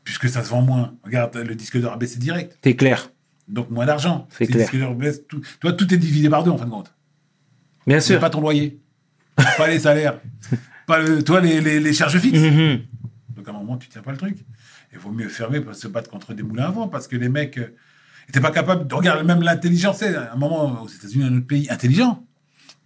[0.03, 0.95] Puisque ça se vend moins.
[1.03, 2.57] Regarde, le disque d'or a baissé direct.
[2.63, 3.11] C'est clair.
[3.47, 4.27] Donc, moins d'argent.
[4.30, 4.69] C'est Si le clair.
[4.69, 6.93] disque d'or baisse, tout, toi, tout est divisé par deux, en fin de compte.
[7.86, 8.19] Bien sûr.
[8.19, 8.80] pas ton loyer.
[9.57, 10.19] pas les salaires.
[10.88, 12.39] Pas le, toi, les, les, les charges fixes.
[12.39, 12.80] Mhm.
[13.39, 14.37] Donc, à un moment, tu tiens pas le truc.
[14.91, 16.87] Il vaut mieux fermer pour se battre contre des moulins à vent.
[16.89, 17.73] Parce que les mecs euh,
[18.27, 18.85] étaient pas capables.
[18.85, 19.97] de- Regarde, même l'intelligence.
[19.99, 22.21] c'est À un moment, aux États-Unis, un autre pays intelligent.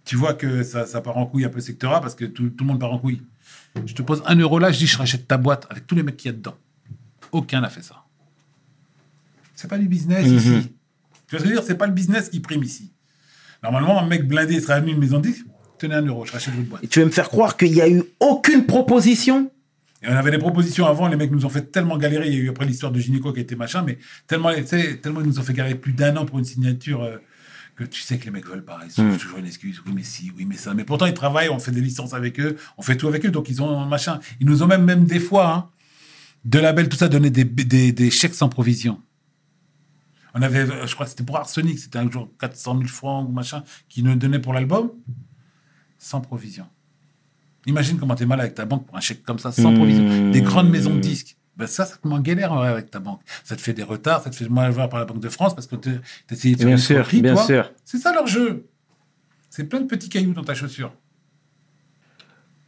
[0.04, 2.50] Tu vois que ça, ça part en couille un peu secteur A parce que tout,
[2.50, 3.22] tout le monde part en couille.
[3.84, 6.04] Je te pose un euro là, je dis je rachète ta boîte avec tous les
[6.04, 6.54] mecs qu'il y a dedans.
[7.32, 8.04] Aucun n'a fait ça.
[9.56, 10.36] C'est pas du business Mhm.
[10.36, 10.46] ici.
[10.46, 10.68] Tu vois
[11.30, 11.62] ce que je veux dire?
[11.66, 12.92] C'est pas le business qui prime ici.
[13.62, 15.46] Normalement, un mec blindé serait venu une maison de disques,
[15.78, 16.84] tenez un euro, je rachète votre boîte.
[16.84, 19.50] Et tu veux me faire croire qu'il n'y a eu aucune proposition
[20.04, 22.28] Et on avait des propositions avant, les mecs nous ont fait tellement galérer.
[22.28, 24.50] Il y a eu après l'histoire de Gynéco qui a été machin, mais tellement,
[25.00, 27.16] tellement ils nous ont fait galérer plus d'un an pour une signature euh,
[27.76, 28.80] que tu sais que les mecs veulent pas.
[28.84, 29.08] Ils Hmm.
[29.08, 29.82] trouvent toujours une excuse.
[29.86, 30.74] Oui, mais si, oui, mais ça.
[30.74, 33.30] Mais pourtant, ils travaillent, on fait des licences avec eux, on fait tout avec eux,
[33.30, 34.20] donc ils ont machin.
[34.40, 35.70] Ils nous ont même, même des fois, hein,
[36.44, 39.00] de labels, tout ça, donné des, des, des chèques sans provision.
[40.34, 43.26] On avait, euh, je crois que c'était pour Arsenic, c'était un jour 400 000 francs
[43.28, 44.90] ou machin, qui nous donnait pour l'album,
[45.98, 46.66] sans provision.
[47.66, 49.74] Imagine comment t'es mal avec ta banque pour un chèque comme ça, sans Mmh.
[49.76, 50.30] provision.
[50.30, 51.36] Des grandes maisons de disques.
[51.56, 53.20] Ben ça, ça te met en galère avec ta banque.
[53.44, 55.54] Ça te fait des retards, ça te fait mal voir par la Banque de France
[55.54, 55.90] parce que tu
[56.30, 57.44] essayé de faire Bien une sûr, escroquerie, bien toi.
[57.46, 57.72] sûr.
[57.84, 58.66] C'est ça leur jeu.
[59.50, 60.92] C'est plein de petits cailloux dans ta chaussure.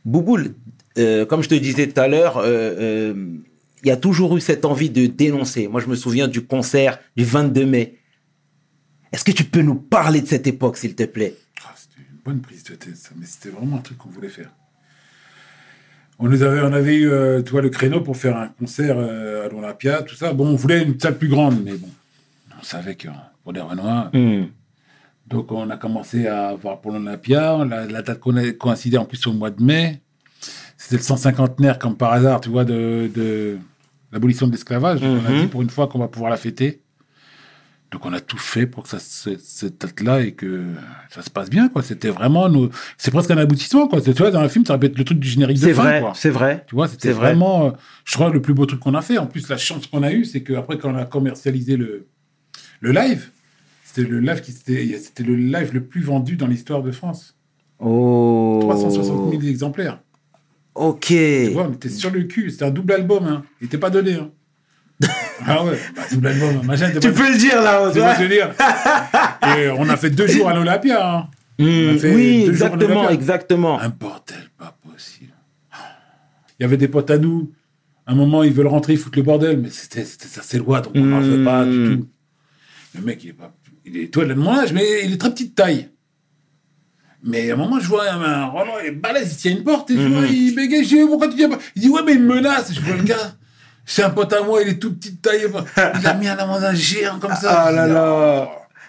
[0.05, 0.55] Bouboule,
[0.99, 3.39] euh, comme je te disais tout à l'heure, euh, euh,
[3.83, 5.67] il y a toujours eu cette envie de dénoncer.
[5.69, 7.99] Moi, je me souviens du concert du 22 mai.
[9.13, 11.35] Est-ce que tu peux nous parler de cette époque, s'il te plaît?
[11.65, 13.11] Ah, c'était une bonne prise de tête, ça.
[13.17, 14.51] Mais c'était vraiment un truc qu'on voulait faire.
[16.19, 18.97] On, nous avait, on avait eu, euh, tu vois, le créneau pour faire un concert
[18.99, 20.33] euh, à l'Olympia, tout ça.
[20.33, 21.89] Bon, on voulait une salle plus grande, mais bon,
[22.59, 23.09] on savait que
[23.45, 24.45] pour les Renois, Hmm.
[25.29, 27.65] Donc, on a commencé à voir pour l'Olympia.
[27.69, 30.01] La, la date qu'on a coïncidé en plus au mois de mai.
[30.79, 33.59] C'était le 150naire, comme par hasard, tu vois, de, de
[34.13, 35.01] l'abolition de l'esclavage.
[35.03, 35.41] On a Mhm.
[35.43, 36.81] dit pour une fois qu'on va pouvoir la fêter.
[37.93, 40.65] Donc on a tout fait pour que ça se- cette date-là et que
[41.09, 41.83] ça se passe bien, quoi.
[41.83, 42.69] C'était vraiment nos...
[42.99, 44.01] C'est presque un aboutissement, quoi.
[44.01, 46.01] Tu vois, dans un film, ça être le truc du générique de C'est fin, vrai,
[46.01, 46.13] quoi.
[46.17, 46.65] c'est vrai.
[46.67, 47.29] Tu vois, c'était vrai.
[47.29, 47.71] vraiment, euh,
[48.05, 49.19] je crois, le plus beau truc qu'on a fait.
[49.19, 52.07] En plus, la chance qu'on a eue, c'est qu'après, quand on a commercialisé le,
[52.81, 53.31] le live,
[53.85, 57.37] c'était le live qui c'était, c'était le live le plus vendu dans l'histoire de France.
[57.79, 58.59] Oh.
[58.63, 60.01] 360 000 exemplaires.
[60.75, 61.07] Ok.
[61.07, 62.51] Tu vois, on était sur le cul.
[62.51, 63.45] C'était un double album, hein.
[63.61, 64.31] Il était pas donné, hein.
[65.47, 68.51] Ah ouais, bah, album, machin, Tu peux le dire là, tu je veux dire.
[69.59, 71.29] Et on a fait deux jours à l'Olympia, hein.
[71.59, 73.81] Hmm, oui, exactement, exactement.
[73.81, 75.33] Un bordel pas possible.
[76.59, 77.53] Il y avait des potes à nous.
[78.07, 80.81] À un moment, ils veulent rentrer, ils foutent le bordel, mais c'était, ça, c'est loi,
[80.81, 81.97] donc on n'en fait pas du Mm.
[82.01, 82.09] tout.
[82.97, 83.53] Le mec, il est pas,
[83.85, 85.89] il est, toi, de mon âge, mais il est très petite taille.
[87.23, 89.91] Mais à un moment, je vois un, Roland, il est balèze, il tient une porte,
[89.91, 91.59] et je vois, il bégaye, je dis, pourquoi tu tiens pas?
[91.75, 92.73] Il dit, ouais, mais il me menace.
[92.73, 93.35] Je vois le gars,
[93.87, 95.47] c'est un pote à moi, il est tout petite taille.
[96.01, 97.63] Il a mis un amende un géant comme ça.
[97.67, 98.49] Ah là là.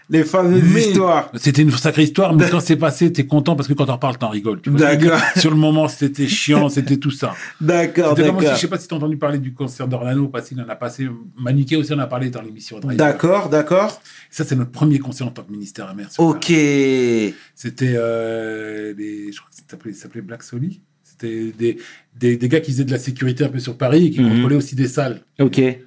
[0.10, 1.30] Les fameuses mais- histoires.
[1.36, 4.18] C'était une sacrée histoire, mais quand c'est passé, t'es content parce que quand t'en reparles,
[4.18, 4.62] t'en rigoles.
[4.66, 5.20] D'accord.
[5.36, 7.36] Sur le moment, c'était chiant, c'était tout ça.
[7.62, 8.58] D'accord, comme aussi, je d'accord.
[8.58, 11.10] sais pas si t'as entendu parler du concert d'Orlando, parce qu'il en a passé.
[11.38, 12.80] Maniquet aussi en a parlé dans l'émission.
[12.80, 14.02] D'accord, d'accord.
[14.32, 16.10] Ça, c'est notre premier concert en tant que ministère amer.
[16.10, 16.46] sur Ok.
[16.48, 17.94] C'était.
[17.98, 19.50] Euh, les, je crois
[19.84, 20.80] que ça s'appelait Black Soli.
[21.20, 21.78] C'était des,
[22.16, 24.30] des, des gars qui faisaient de la sécurité un peu sur Paris et qui Mhm.
[24.30, 25.22] contrôlaient aussi des salles.
[25.40, 25.58] Ok.
[25.60, 25.82] Et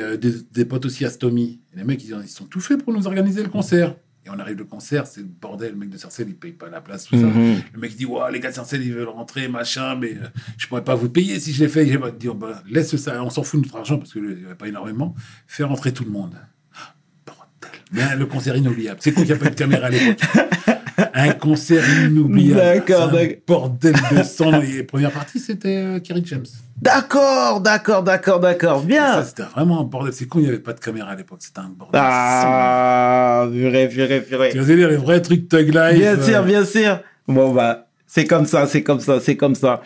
[0.00, 1.60] euh, des, des potes aussi à Stomy.
[1.74, 3.94] Et les mecs, ils, ils sont tout faits pour nous organiser le concert.
[4.24, 5.70] Et on arrive le concert, c'est le bordel.
[5.72, 7.26] Le mec de Sarcelles, il paye pas la place, tout ça.
[7.26, 7.60] Mhm.
[7.74, 10.26] Le mec dit, ouais, les gars de Sarcelles, ils veulent rentrer, machin, mais euh,
[10.58, 11.86] je pourrais pas vous payer si je l'ai fait.
[11.86, 14.22] J'ai pas dit, oh, bah, laisse ça, on s'en fout de notre argent parce qu'il
[14.24, 15.14] n'y avait pas énormément.
[15.46, 16.34] Fais rentrer tout le monde.
[17.26, 17.80] Bordel.
[17.92, 18.98] Mais le concert inoubliable.
[19.00, 20.20] C'est con qu'il n'y a pas de caméra à l'époque.
[21.14, 22.60] Un concert inoubliable.
[22.60, 23.36] D'accord, d'accord.
[23.46, 24.60] Bordel de sang.
[24.62, 26.46] Et première partie, c'était euh, Kerry James.
[26.80, 28.80] D'accord, d'accord, d'accord, d'accord.
[28.80, 29.24] Ça, Bien.
[29.24, 30.12] c'était vraiment un bordel.
[30.12, 31.38] C'est con, il n'y avait pas de caméra à l'époque.
[31.40, 32.00] C'était un bordel.
[32.02, 34.50] Ah, purée, purée, purée.
[34.52, 35.98] Tu vas dire les vrais trucs Tug Life.
[35.98, 37.00] Bien euh, sûr, bien sûr.
[37.28, 39.82] Bon, bah, c'est comme ça, c'est comme ça, c'est comme ça.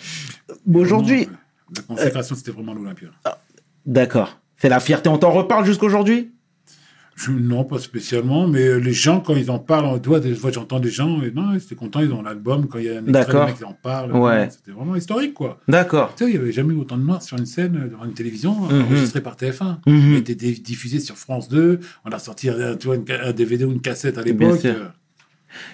[0.73, 3.09] Aujourd'hui, euh, La consécration, c'était vraiment l'Olympia.
[3.87, 4.39] d'accord.
[4.57, 5.09] C'est la fierté.
[5.09, 6.33] On t'en reparle jusqu'aujourd'hui?
[7.23, 10.51] Je- non, pas spécialement, mais euh, les gens, quand ils en parlent, vois, des fois,
[10.51, 12.99] j'entends des gens, et non, ils étaient contents, ils ont l'album, quand il y a
[12.99, 13.75] un mecs, ils en.
[14.21, 14.45] Ouais.
[14.47, 15.61] non, C'était vraiment historique, quoi.
[15.69, 16.15] D'accord.
[16.17, 18.05] Tu sais, il n'y avait jamais eu autant de noirs sur une scène, euh, devant
[18.07, 18.83] une télévision, Mhm.
[18.87, 19.81] enregistrée par TF1.
[19.87, 20.13] Mhm.
[20.13, 21.81] Il était diffusé sur France 2.
[22.07, 24.67] On a sorti euh, tu vois, une un DVD ou une cassette à l'époque.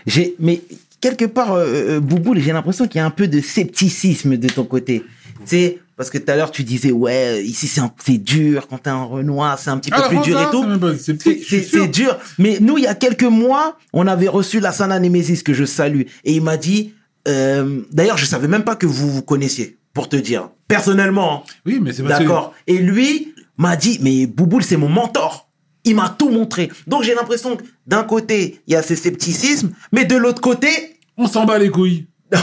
[0.07, 0.63] J'ai, mais
[1.01, 4.65] quelque part, euh, Bouboule, j'ai l'impression qu'il y a un peu de scepticisme de ton
[4.65, 5.05] côté.
[5.41, 8.91] Tu sais, parce que tout à l'heure, tu disais, ouais, ici, c'est, dur, quand t'es
[8.91, 10.65] un Renoir, c'est un petit peu Ah, plus dur et tout.
[10.99, 12.19] c'est dur.
[12.39, 15.65] Mais nous, il y a quelques mois, on avait reçu la Sana Nemesis, que je
[15.65, 16.03] salue.
[16.25, 16.95] Et il m'a dit,
[17.29, 20.51] euh, d'ailleurs, je savais même pas que vous vous connaissiez, pour te dire.
[20.69, 21.45] Personnellement.
[21.47, 21.53] hein.
[21.65, 22.55] Oui, mais c'est D'accord.
[22.67, 25.49] Et lui m'a dit, mais Bouboule, c'est mon mentor.
[25.85, 26.71] Il m'a tout montré.
[26.89, 30.69] Donc j'ai l'impression que d'un côté, il y a ce scepticisme, mais de l'autre côté,
[31.17, 32.07] On s'en bat les couilles.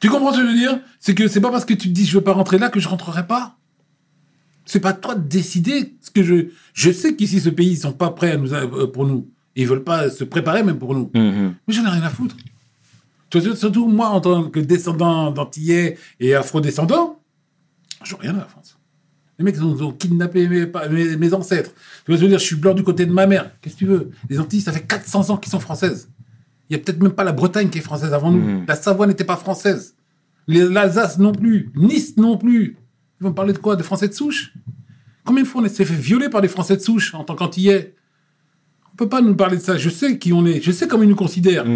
[0.00, 0.80] tu comprends ce que je veux dire?
[1.00, 2.80] C'est que c'est pas parce que tu te dis je veux pas rentrer là que
[2.80, 3.56] je rentrerai pas.
[4.64, 6.48] C'est pas toi de décider ce que je.
[6.74, 9.28] Je sais qu'ici ce pays ils sont pas prêts à nous euh, pour nous.
[9.56, 11.10] Ils veulent pas se préparer même pour nous.
[11.66, 12.36] Mais j'en ai rien à foutre.
[13.56, 17.20] Surtout moi en tant que descendant d'antillais et afro-descendant,
[18.04, 18.76] je rien à la France.
[19.38, 21.72] Les mecs ils ont, ils ont kidnappé mes, pa- mes, mes ancêtres.
[22.04, 22.38] Tu vois je veux dire?
[22.38, 23.50] Je suis blanc du côté de ma mère.
[23.60, 24.10] Qu'est-ce que tu veux?
[24.28, 26.08] Les Antilles, ça fait 400 ans qu'ils sont françaises.
[26.68, 28.40] Il y a peut-être même pas la Bretagne qui est française avant nous.
[28.40, 28.64] Mhm.
[28.68, 29.94] La Savoie n'était pas française.
[30.46, 31.70] L'Alsace non plus.
[31.74, 32.76] Nice non plus.
[33.20, 33.76] Ils vont parler de quoi?
[33.76, 34.52] De Français de souche?
[35.24, 37.94] Combien de fois on s'est fait violer par des Français de souche en tant qu'Antillais?
[38.92, 39.76] On peut pas nous parler de ça.
[39.76, 40.60] Je sais qui on est.
[40.60, 41.66] Je sais comment ils nous considèrent.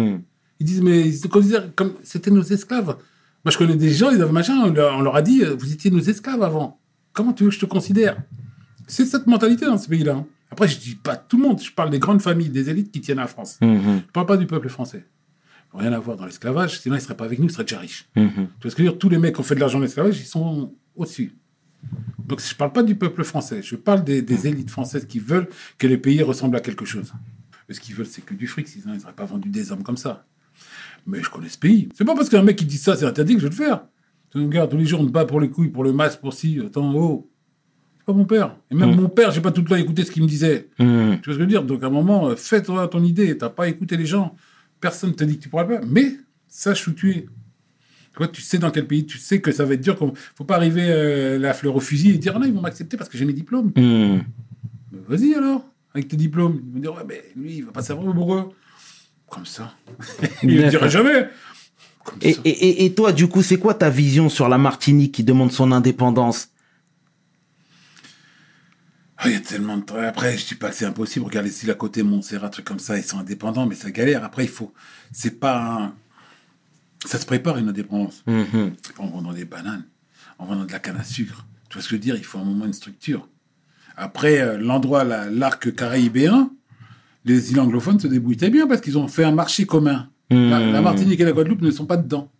[0.59, 2.97] Ils disent, mais ils se considèrent comme c'était nos esclaves.
[3.45, 5.91] Moi, je connais des gens, ils avaient machin, on leur, a dit, euh, vous étiez
[5.91, 6.79] nos esclaves avant.
[7.11, 8.17] Comment tu veux que je te considère?
[8.87, 10.23] C'est cette mentalité dans ce pays-là.
[10.53, 13.01] Après, je dis pas tout le monde, je parle des grandes familles, des élites qui
[13.01, 13.57] tiennent la France.
[13.59, 15.03] Je parle pas du peuple français.
[15.73, 18.07] Rien à voir dans l'esclavage, sinon ils seraient pas avec nous, ils seraient déjà riches.
[18.13, 18.99] Tu vois ce que je veux dire?
[18.99, 21.33] Tous les mecs qui ont fait de l'argent dans l'esclavage, ils sont au-dessus.
[22.19, 25.49] Donc je parle pas du peuple français, je parle des, des élites françaises qui veulent
[25.79, 27.11] que les pays ressemblent à quelque chose.
[27.67, 29.81] Et ce qu'ils veulent, c'est que du fric, sinon ils n'auraient pas vendu des hommes
[29.81, 30.27] comme ça.
[31.07, 31.89] Mais je connais ce pays.
[31.95, 33.85] C'est pas parce qu'un mec qui dit ça, c'est interdit que je vais le faire.
[34.29, 36.33] Tu regardes, tous les jours, on te bat pour les couilles, pour le masque, pour
[36.35, 37.31] ci, attends, oh.
[38.05, 38.55] Pas mon père.
[38.69, 40.67] Et même mon père, j'ai pas tout le temps écouté ce qu'il me disait.
[40.77, 41.63] Tu vois ce que je veux dire?
[41.63, 43.37] Donc à un moment, euh, fais-toi ton idée.
[43.37, 44.35] T'as pas écouté les gens.
[44.81, 45.81] Personne te dit que tu pourras le faire.
[45.87, 46.13] Mais
[46.47, 47.21] sache où tu es.
[47.21, 49.95] Tu vois, tu sais dans quel pays, tu sais que ça va être dur.
[49.95, 52.61] qu'on- Faut pas arriver euh, la fleur au fusil et dire ah non, ils vont
[52.61, 53.71] m'accepter parce que j'ai mes diplômes.
[54.91, 55.63] Mais vas-y alors,
[55.95, 56.61] avec tes diplômes.
[56.67, 58.51] Ils vont dire ouais, mais lui, il va pas savoir pourquoi.
[59.29, 59.73] Comme ça.
[60.43, 61.29] il ne dira jamais.
[62.21, 66.49] Et toi, du coup, c'est quoi ta vision sur la Martinique qui demande son indépendance?
[69.23, 70.07] Oh, Il y a tellement de travail.
[70.07, 71.25] Après, je dis pas que c'est impossible.
[71.25, 74.23] Regardez si à côté Montserrat, truc comme ça, ils sont indépendants, mais ça galère.
[74.23, 74.73] Après, il faut.
[75.11, 75.61] C'est pas.
[75.61, 75.93] un-
[77.05, 78.23] Ça se prépare une indépendance.
[78.27, 78.73] Mhm.
[78.81, 79.83] C'est pas en vendant des bananes,
[80.39, 81.45] en vendant de la canne à sucre.
[81.69, 82.15] Tu vois ce que je veux dire?
[82.15, 83.27] Il faut un moment une structure.
[83.97, 86.49] Après, euh, l'endroit, la- l'arc caribéen,
[87.25, 90.09] les îles anglophones se débrouillent très bien parce qu'ils ont fait un marché commun.
[90.29, 92.31] La, la Martinique et la Guadeloupe ne sont pas dedans.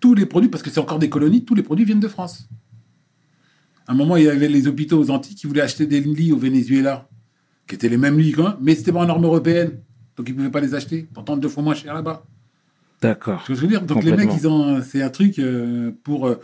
[0.00, 2.48] Tous les produits, parce que c'est encore des colonies, tous les produits viennent de France.
[3.86, 6.32] À un moment, il y avait les hôpitaux aux Antilles qui voulaient acheter des lits
[6.32, 7.08] au Venezuela,
[7.66, 9.78] qui étaient les mêmes lits, quoi, mais c'était pas en norme européenne.
[10.16, 11.06] Donc ils ne pouvaient pas les acheter.
[11.12, 12.24] Pourtant, deux fois moins cher là-bas.
[13.02, 13.42] D'accord.
[13.44, 13.82] Tu vois ce que je veux dire?
[13.82, 16.40] Donc les mecs, ils ont, c'est un truc euh, pour, euh,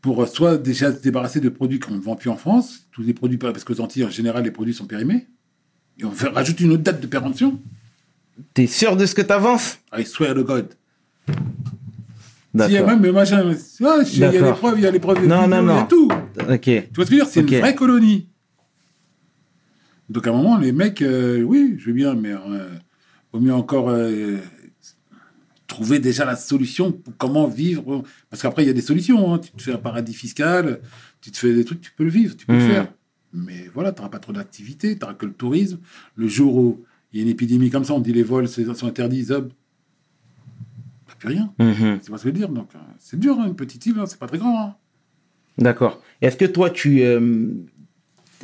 [0.00, 3.02] pour euh, soit déjà se débarrasser de produits qu'on ne vend plus en France, tous
[3.02, 5.28] les produits, parce qu'aux Antilles, en général, les produits sont périmés.
[5.98, 7.60] Et on rajoute une autre date de péremption.
[8.54, 9.78] T'es sûr de ce que t'avances?
[9.96, 10.68] I swear to God.
[12.52, 12.88] S'il y a D'accord.
[12.88, 14.58] même le machin, il y a les D'accord.
[14.58, 15.86] preuves, il y a les preuves Non, vidéos, non, il y a non.
[15.86, 16.08] tout.
[16.38, 16.62] Ok.
[16.62, 17.26] Tu vois ce que je veux dire?
[17.26, 18.28] C'est une vraie colonie.
[20.08, 22.68] Donc à un moment, les mecs, euh, oui, je veux bien, mais euh,
[23.32, 24.38] vaut mieux encore euh,
[25.66, 28.02] trouver déjà la solution pour comment vivre.
[28.28, 29.32] Parce qu'après, il y a des solutions.
[29.34, 29.38] hein.
[29.38, 30.80] Tu te fais un paradis fiscal,
[31.20, 32.92] tu te fais des trucs, tu peux le vivre, tu peux le faire.
[33.32, 35.78] Mais voilà, tu n'auras pas trop d'activité, tu n'auras que le tourisme.
[36.16, 38.86] Le jour où il y a une épidémie comme ça, on dit les vols sont
[38.86, 39.52] interdits, zob.
[41.06, 41.52] T'as plus rien.
[41.60, 42.00] Mhm.
[42.02, 42.48] C'est pas ce que je veux dire.
[42.48, 44.60] Donc, euh, c'est dur, hein, une petite île, hein, c'est pas très grand.
[44.60, 44.74] hein.
[45.60, 46.00] D'accord.
[46.22, 47.02] Est-ce que toi, tu...
[47.02, 47.20] euh,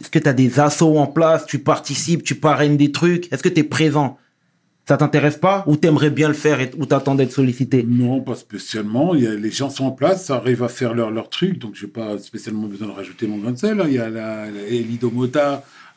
[0.00, 3.32] Est-ce que tu as des assos en place Tu participes Tu parraines des trucs?
[3.32, 4.18] Est-ce que tu es présent?
[4.88, 5.64] Ça t'intéresse pas?
[5.66, 9.12] Ou t'aimerais bien le faire ou t'attends d'être sollicité Non, pas spécialement.
[9.14, 11.90] Les gens sont en place, ça arrive à faire leur, leur truc, donc je n'ai
[11.90, 13.80] pas spécialement besoin de rajouter mon grain de sel.
[13.80, 13.86] hein.
[13.88, 14.46] Il y a la,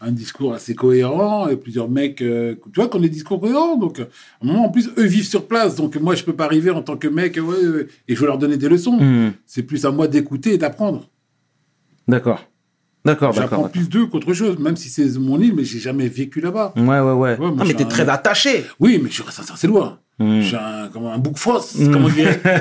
[0.02, 3.76] un discours assez cohérent, et plusieurs mecs, euh, tu vois, qui ont des discours cohérents.
[3.78, 4.04] Donc, à
[4.42, 6.82] un moment, en plus, eux vivent sur place, donc moi, je peux pas arriver en
[6.82, 8.98] tant que mec, ouais, ouais, et je veux leur donner des leçons.
[9.00, 9.34] Mhm.
[9.46, 11.10] C'est plus à moi d'écouter et d'apprendre.
[12.08, 12.46] D'accord.
[13.06, 16.42] D'accord, J'apprends plus d'eux qu'autre chose, même si c'est mon île, mais j'ai jamais vécu
[16.42, 16.74] là-bas.
[16.76, 17.38] Ouais, ouais, ouais.
[17.38, 18.66] Ouais, ah, mais t'es très attaché.
[18.80, 20.00] Oui, mais je reste sincère, c'est loin.
[20.20, 20.42] Mm.
[20.42, 22.42] Je suis un, comme un bouc frosse, comme on dirait.
[22.44, 22.58] tu vois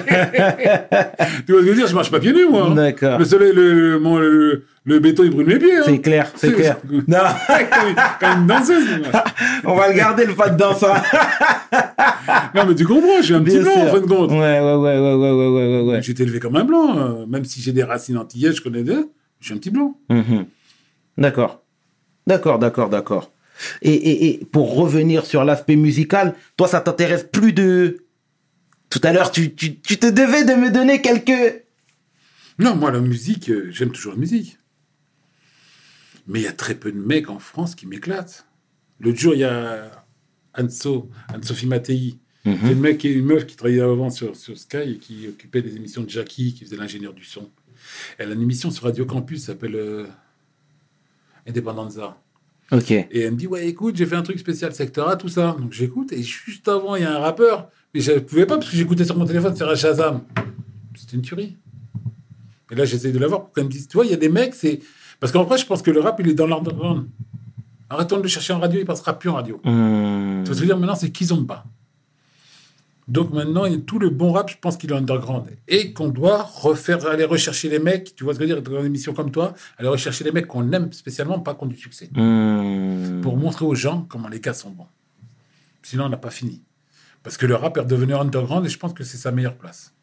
[1.37, 1.89] ce que je veux dire?
[1.89, 2.69] Je marche pas pieds nus, moi.
[2.71, 2.75] hein.
[2.75, 3.19] D'accord.
[3.19, 5.77] Le soleil, le, le, le- le béton, il brûle mes pieds.
[5.77, 5.83] Hein.
[5.85, 6.79] C'est clair, c'est clair.
[7.07, 7.19] Non.
[8.21, 9.03] Comme une danseuse.
[9.65, 10.81] On va le garder, le pas de danse.
[12.55, 14.31] non, mais tu comprends, je suis un petit blanc, en fin de compte.
[14.31, 16.03] Ouais, ouais, ouais, ouais, ouais, ouais, ouais.
[16.03, 16.97] J'ai été élevé comme un blanc.
[16.97, 19.11] Euh, même si j'ai des racines antillaises, je connais deux.
[19.41, 19.95] Je suis un petit blanc.
[20.09, 20.47] Mhm.
[21.19, 21.63] D'accord.
[22.27, 23.31] D'accord, d'accord, d'accord.
[23.83, 28.07] Et, pour revenir sur l'aspect musical, toi, ça t'intéresse plus de...
[28.89, 31.63] Tout à l'heure, tu, te devais de me donner quelques...
[32.59, 34.59] Non, moi, la musique, euh, j'aime toujours la musique.
[36.29, 38.47] Mais il y a très peu de mecs en France qui m'éclatent.
[39.01, 39.91] L'autre jour, il y a
[40.57, 42.19] Anso, Anne-Sophie Mattei.
[42.45, 45.77] C'est une, mec, une meuf qui travaillait avant sur, sur Sky et qui occupait des
[45.77, 47.51] émissions de Jackie, qui faisait l'ingénieur du son.
[48.17, 50.07] Elle a une émission sur Radio Campus, s'appelle euh,
[51.47, 52.17] Independenza.
[52.73, 52.91] Ok.
[52.91, 55.57] Et elle me dit, ouais, écoute, j'ai fait un truc spécial secteur A, tout ça.
[55.59, 57.71] Donc j'écoute, et juste avant, il y a un rappeur.
[57.95, 60.23] Mais je ne pouvais pas, parce que j'écoutais sur mon téléphone sur un Shazam.
[60.95, 61.57] C'était une tuerie.
[62.71, 64.29] Et là, j'essaie de l'avoir pour qu'elle me dise, tu vois, il y a des
[64.29, 64.81] mecs, c'est.
[65.21, 67.09] Parce qu'en vrai, je pense que le rap, il est dans l'underground.
[67.91, 69.59] Arrêtons de le chercher en radio, il passera plus en radio.
[69.59, 71.65] Que je veux dire Maintenant, c'est Kizomba.
[73.09, 75.47] Donc maintenant, tout le bon rap, je pense qu'il est underground.
[75.67, 78.71] Et qu'on doit refaire, aller rechercher les mecs, tu vois ce que je veux dire,
[78.71, 81.69] dans une émission comme toi, aller rechercher les mecs qu'on aime spécialement, pas qui ont
[81.69, 83.23] du succès Hmm.
[83.23, 84.87] pour montrer aux gens comment les gars sont bons.
[85.83, 86.63] Sinon, on n'a pas fini.
[87.23, 89.95] Parce que le rap est devenu underground et je pense que c'est sa meilleure place.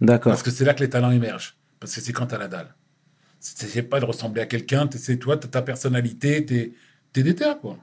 [0.00, 0.30] D'accord.
[0.30, 1.56] Parce que c'est là que les talents émergent.
[1.80, 2.75] Parce que c'est quand t'as la dalle.
[3.54, 6.72] C'est pas de ressembler à quelqu'un, c'est toi, t'as ta personnalité, t'es
[7.14, 7.76] es déter, quoi.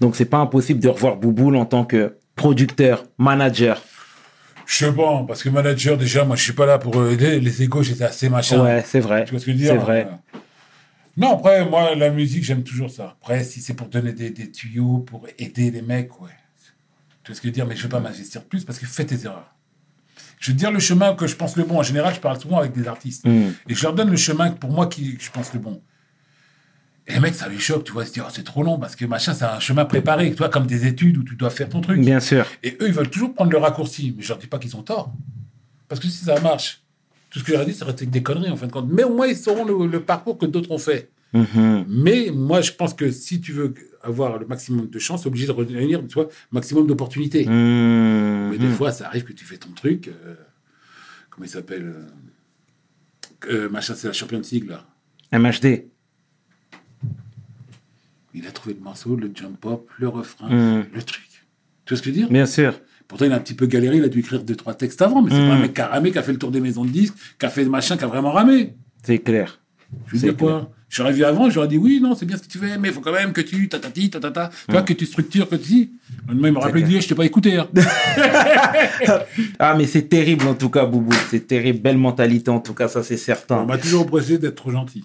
[0.00, 3.82] Donc, c'est pas impossible de revoir Bouboule en tant que producteur, manager.
[4.66, 7.38] Je sais pas, parce que manager, déjà, moi, je suis pas là pour euh, aider.
[7.38, 8.64] Les égos, j'étais assez machin.
[8.64, 9.24] Ouais, c'est vrai.
[9.24, 10.08] Tu vois ce que je veux dire C'est vrai.
[10.10, 10.38] euh,
[11.16, 13.16] Non, après, moi, la musique, j'aime toujours ça.
[13.20, 16.30] Après, si c'est pour donner des, des tuyaux, pour aider les mecs, ouais.
[17.22, 18.86] Tu vois ce que je veux dire Mais je veux pas m'investir plus parce que
[18.86, 19.54] fais tes erreurs.
[20.38, 21.78] Je veux te dire le chemin que je pense le bon.
[21.78, 23.26] En général, je parle souvent avec des artistes.
[23.26, 23.52] Mm.
[23.68, 25.80] Et je leur donne le chemin que pour moi qui je pense le bon.
[27.06, 28.78] Et les mecs, ça les choque, tu vois, ils se disent, oh, c'est trop long
[28.78, 31.68] parce que machin, c'est un chemin préparé, toi, comme des études où tu dois faire
[31.68, 32.00] ton truc.
[32.00, 32.44] Bien sûr.
[32.64, 34.12] Et eux, ils veulent toujours prendre le raccourci.
[34.16, 35.12] Mais je leur dis pas qu'ils ont tort.
[35.88, 36.82] Parce que si ça marche,
[37.30, 38.88] tout ce que ai dit, ça aurait été des conneries, en fin de compte.
[38.90, 41.10] Mais au moins, ils sauront le, le parcours que d'autres ont fait.
[41.32, 41.84] Mhm.
[41.88, 43.74] Mais moi, je pense que si tu veux
[44.06, 47.44] avoir le maximum de chance, obligé de retenir, tu vois, maximum d'opportunités.
[47.44, 48.48] Mhm.
[48.50, 50.08] Mais des fois, ça arrive que tu fais ton truc.
[50.08, 50.34] euh,
[51.30, 51.94] comment il s'appelle
[53.46, 54.86] euh, euh, Machin, c'est la Champions League, là.
[55.38, 55.86] MHD.
[58.34, 60.86] Il a trouvé le morceau, le jump up, le refrain, Mm.
[60.94, 61.22] le truc.
[61.84, 62.28] Tu vois ce que je veux dire?
[62.30, 62.78] Bien sûr.
[63.08, 65.22] Pourtant, il a un petit peu galéré, il a dû écrire deux, trois textes avant,
[65.22, 66.84] mais c'est pas un mec qui a ramé, qui a fait le tour des maisons
[66.84, 68.74] de disques, qui a fait machin, qui a vraiment ramé.
[69.04, 69.60] C'est clair.
[70.06, 70.70] Je veux dire quoi?
[70.88, 72.94] J'aurais vu avant, j'aurais dit oui, non, c'est bien ce que tu fais, mais il
[72.94, 75.90] faut quand même que tu tatati, tatata, tu vois, que tu structures, que tu dis.
[76.28, 77.56] Lendemain, il me rappelait, je t'ai pas écouté.
[77.56, 77.68] hein.
[79.58, 81.12] Ah, mais c'est terrible en tout cas, Boubou.
[81.30, 81.80] C'est terrible.
[81.80, 83.64] Belle mentalité en tout cas, ça c'est On certain.
[83.64, 85.04] m'a toujours reproché d'être trop gentil.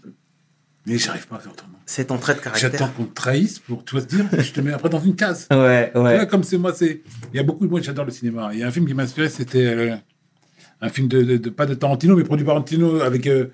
[0.85, 1.77] Mais j'arrive pas à faire autrement.
[1.85, 2.93] C'est ton trait de J'attends caractère.
[2.95, 5.47] qu'on te trahisse pour, tu vas te dire, je te mets après dans une case.
[5.51, 6.27] Ouais, ouais.
[6.29, 7.01] comme c'est moi, c'est.
[7.33, 8.49] Il y a beaucoup de moi, j'adore le cinéma.
[8.53, 9.95] Il y a un film qui m'a inspiré, c'était euh,
[10.81, 13.47] un film de, de- de- pas de Tarantino, mais produit par Tarantino avec euh,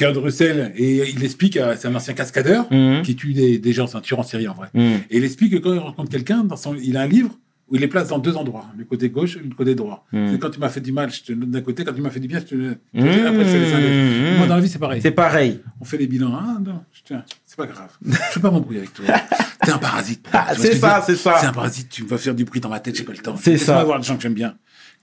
[0.00, 0.72] Kurt Russell.
[0.76, 3.02] Et il explique, c'est un ancien cascadeur Mhm.
[3.02, 4.68] qui tue des, des gens, c'est un tueur en série en vrai.
[4.74, 4.82] Mhm.
[5.10, 7.30] Et il explique que quand il rencontre quelqu'un, dans son, il a un livre
[7.68, 10.04] où il les place dans deux endroits, le côté gauche et le côté droit.
[10.12, 10.38] Mhm.
[10.38, 12.18] Quand tu m'as fait du mal, je te donne d'un côté, quand tu m'as fait
[12.18, 12.78] du bien, je te donne.
[12.94, 13.26] Mhm.
[13.26, 14.38] Après.
[14.38, 15.00] Moi, dans la vie, c'est pareil.
[15.02, 15.60] C'est pareil.
[15.80, 16.32] On fait les bilans.
[16.34, 17.90] Ah non, je- tiens, c'est pas grave.
[18.04, 19.04] Je veux pas m'embrouiller avec toi.
[19.62, 20.26] T'es un parasite.
[20.32, 21.36] Ah, c'est ça, c'est ça.
[21.40, 23.18] C'est un parasite, tu me vas faire du bruit dans ma tête, j'ai pas le
[23.18, 23.36] temps.
[23.40, 23.84] C'est Laisse-moi ça.
[23.84, 24.54] voir des gens que j'aime bien,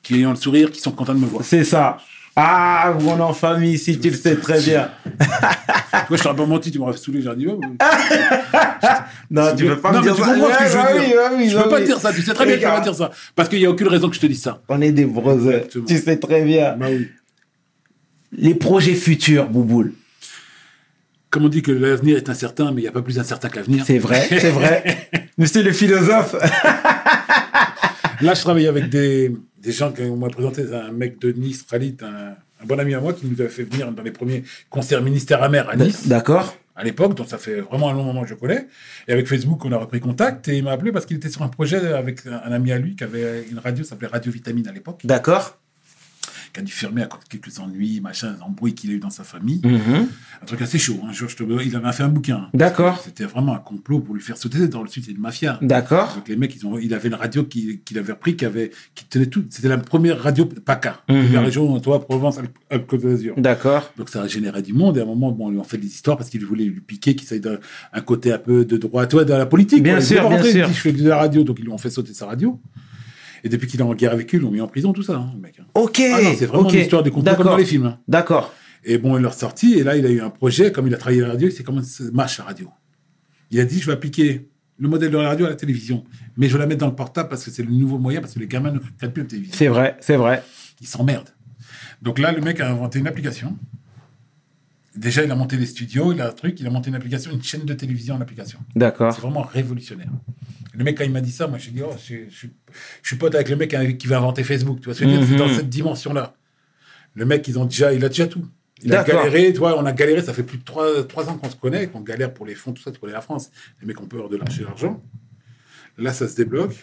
[0.02, 1.44] qui ont le sourire, qui sont contents de me voir.
[1.46, 1.98] C'est ça.
[2.40, 4.92] Ah, on est en famille, si tu le sais très bien.
[6.08, 7.48] Moi, je t'aurais pas menti, tu m'aurais saoulé, j'aurais dit,
[9.32, 10.34] Non, tu veux pas non, me mais dire tu ça.
[10.36, 11.18] comprends ce que Ouais, je veux oui, dire.
[11.36, 12.94] oui, je peux pas dire ça, tu sais très bien que je peux pas dire
[12.94, 13.10] ça.
[13.36, 14.62] Parce qu'il y a aucune raison que je te dise ça.
[14.70, 15.64] On est des brothers.
[15.88, 16.76] Tu sais très bien.
[16.78, 17.08] Bah oui.
[18.34, 19.94] Les projets futurs, Bouboule.
[21.32, 23.56] Comme on dit que l'avenir est incertain, mais il n'y a pas plus incertain que
[23.56, 23.84] l'avenir.
[23.88, 25.10] C'est vrai, c'est vrai.
[25.40, 26.36] Monsieur le philosophe.
[28.22, 32.04] Là, je travaille avec des, des gens qu'on m'a présenté, un mec de Nice, Khalid,
[32.04, 35.02] un, un bon ami à moi, qui nous a fait venir dans les premiers concerts
[35.02, 36.08] ministère amer à Nice.
[36.08, 36.56] D'accord.
[36.76, 38.68] à l'époque, donc ça fait vraiment un long moment que je connais.
[39.08, 41.42] Et avec Facebook, on a repris contact et il m'a appelé parce qu'il était sur
[41.42, 44.32] un projet avec un un ami à lui qui avait une radio, ça s'appelait Radio
[44.32, 45.58] Vitamine à l'époque, D'accord.
[46.54, 49.10] Qui a dû fermer à cause de quelques ennuis, machin, embrouilles qu'il a eu dans
[49.10, 49.62] sa famille.
[49.64, 50.08] Mhm.
[50.42, 51.00] Un truc assez chaud.
[51.08, 51.44] Un jour, je te...
[51.66, 52.50] il avait fait un bouquin.
[52.54, 53.02] D'accord.
[53.04, 54.68] C'était vraiment un complot pour lui faire sauter.
[54.68, 55.58] Dans le sud, c'est une mafia.
[55.62, 56.14] D'accord.
[56.16, 58.72] Donc les mecs, ils ont, il avait une radio qui- qu'il avait repris, qui avait,
[58.96, 59.44] qui tenait tout.
[59.50, 61.30] C'était la première radio PACA, Mhm.
[61.30, 63.34] de la région, toi, Provence, Alpes- Alpes-Côte d'Azur.
[63.38, 63.92] D'accord.
[63.98, 65.78] Donc ça a généré du monde et à un moment, bon, on lui en fait
[65.78, 67.58] des histoires parce qu'il voulait lui piquer, qu'il d'un
[67.94, 69.84] un côté un peu de droite, ouais, dans la politique.
[69.84, 70.02] Bien quoi.
[70.02, 70.68] Sûr, bien sûr.
[70.68, 72.60] je fais de la radio, donc ils lui ont fait sauter sa radio.
[73.48, 75.14] Et depuis qu'il est en guerre avec eux, ils l'ont mis en prison, tout ça,
[75.16, 75.56] hein, le mec.
[75.58, 75.66] hein.
[75.74, 76.02] Ok.
[76.14, 76.74] Ah non, c'est vraiment ok.
[76.74, 77.86] une histoire de complot comme dans les films.
[77.86, 77.98] hein.
[78.06, 78.54] D'accord.
[78.84, 80.98] Et bon, il leur sorti, et là, il a eu un projet, comme il a
[80.98, 82.70] travaillé à la radio, c'est comment ça marche la radio.
[83.50, 86.04] Il a dit, je vais appliquer le modèle de la radio à la télévision,
[86.36, 88.34] mais je vais la mettre dans le portable parce que c'est le nouveau moyen, parce
[88.34, 89.56] que les gamins ne regardent plus la télévision.
[89.58, 90.44] C'est vrai, c'est vrai.
[90.82, 91.34] Ils s'emmerdent.
[92.02, 93.58] Donc là, le mec a inventé une application.
[94.96, 97.32] Déjà, il a monté les studios, il a un truc, il a monté une application,
[97.32, 98.60] une chaîne de télévision en application.
[98.74, 99.12] C'est D'accord.
[99.20, 100.10] vraiment révolutionnaire.
[100.78, 102.48] Le mec, quand il m'a dit ça, moi, je dit, oh, je, je-
[103.02, 104.80] je suis pote avec le mec qui va inventer Facebook.
[104.80, 105.32] Tu vois ce que je veux dire Mhm.
[105.38, 106.36] C'est dans cette dimension-là.
[107.16, 108.46] Le mec, ils ont déjà, il a déjà tout.
[108.84, 111.38] Il a galéré, tu vois, on a galéré, ça fait plus de trois, trois ans
[111.38, 113.50] qu'on se connaît, qu'on galère pour les fonds, tout ça, tu connais la France.
[113.82, 115.02] Les mecs ont peur de lâcher l'argent.
[115.98, 116.76] Là, ça se débloque.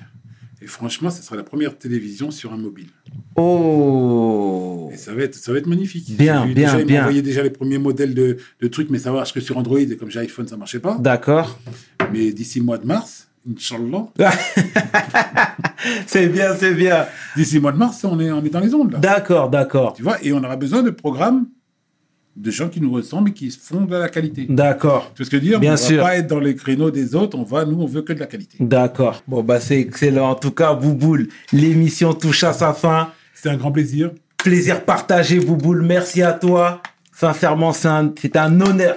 [0.61, 2.89] Et franchement, ce sera la première télévision sur un mobile.
[3.37, 4.91] Oh.
[4.93, 6.17] Et ça va être, ça va être magnifique.
[6.17, 6.97] Bien, bien, déjà, ils bien.
[6.97, 9.97] m'ont envoyé déjà les premiers modèles de, de trucs, mais savoir que sur Android, et
[9.97, 10.97] comme j'ai iPhone, ça marchait pas.
[10.99, 11.59] D'accord.
[12.13, 14.07] Mais d'ici le mois de mars, Inch'Allah,
[16.07, 17.07] c'est bien, c'est bien.
[17.37, 18.97] d'ici le mois de mars, on est, on est dans les ondes.
[19.01, 19.93] D'accord, d'accord.
[19.95, 21.47] Tu vois, et on aura besoin de programmes
[22.37, 24.47] de gens qui nous ressemblent et qui font de la qualité.
[24.49, 25.13] D'accord.
[25.15, 25.61] Tu vois ce que je veux dire?
[25.61, 25.99] Bien On sûr.
[25.99, 28.21] va pas être dans les créneaux des autres, on va, nous, on veut que de
[28.21, 28.57] la qualité.
[28.61, 29.23] D'accord.
[29.29, 30.31] Bon, bah, c'est excellent.
[30.31, 33.11] En tout cas, Bouboule, l'émission touche à sa fin.
[33.35, 34.11] C'était un grand plaisir.
[34.39, 35.83] Plaisir partagé, Bouboule.
[35.83, 36.83] Merci à toi.
[37.13, 38.97] Sincèrement, c'est un honneur.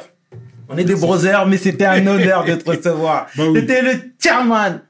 [0.70, 3.28] On est des brothers, mais c'était un honneur de te recevoir.
[3.36, 3.60] Bah oui.
[3.60, 4.82] C'était le chairman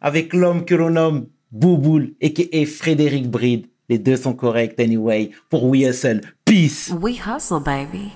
[0.00, 3.66] avec l'homme que l'on nomme Bouboule et qui est Frédéric Bride.
[3.88, 5.30] Les deux sont corrects anyway.
[5.48, 6.20] Pour WSL.
[6.44, 6.92] Peace.
[7.00, 8.12] We hustle, baby.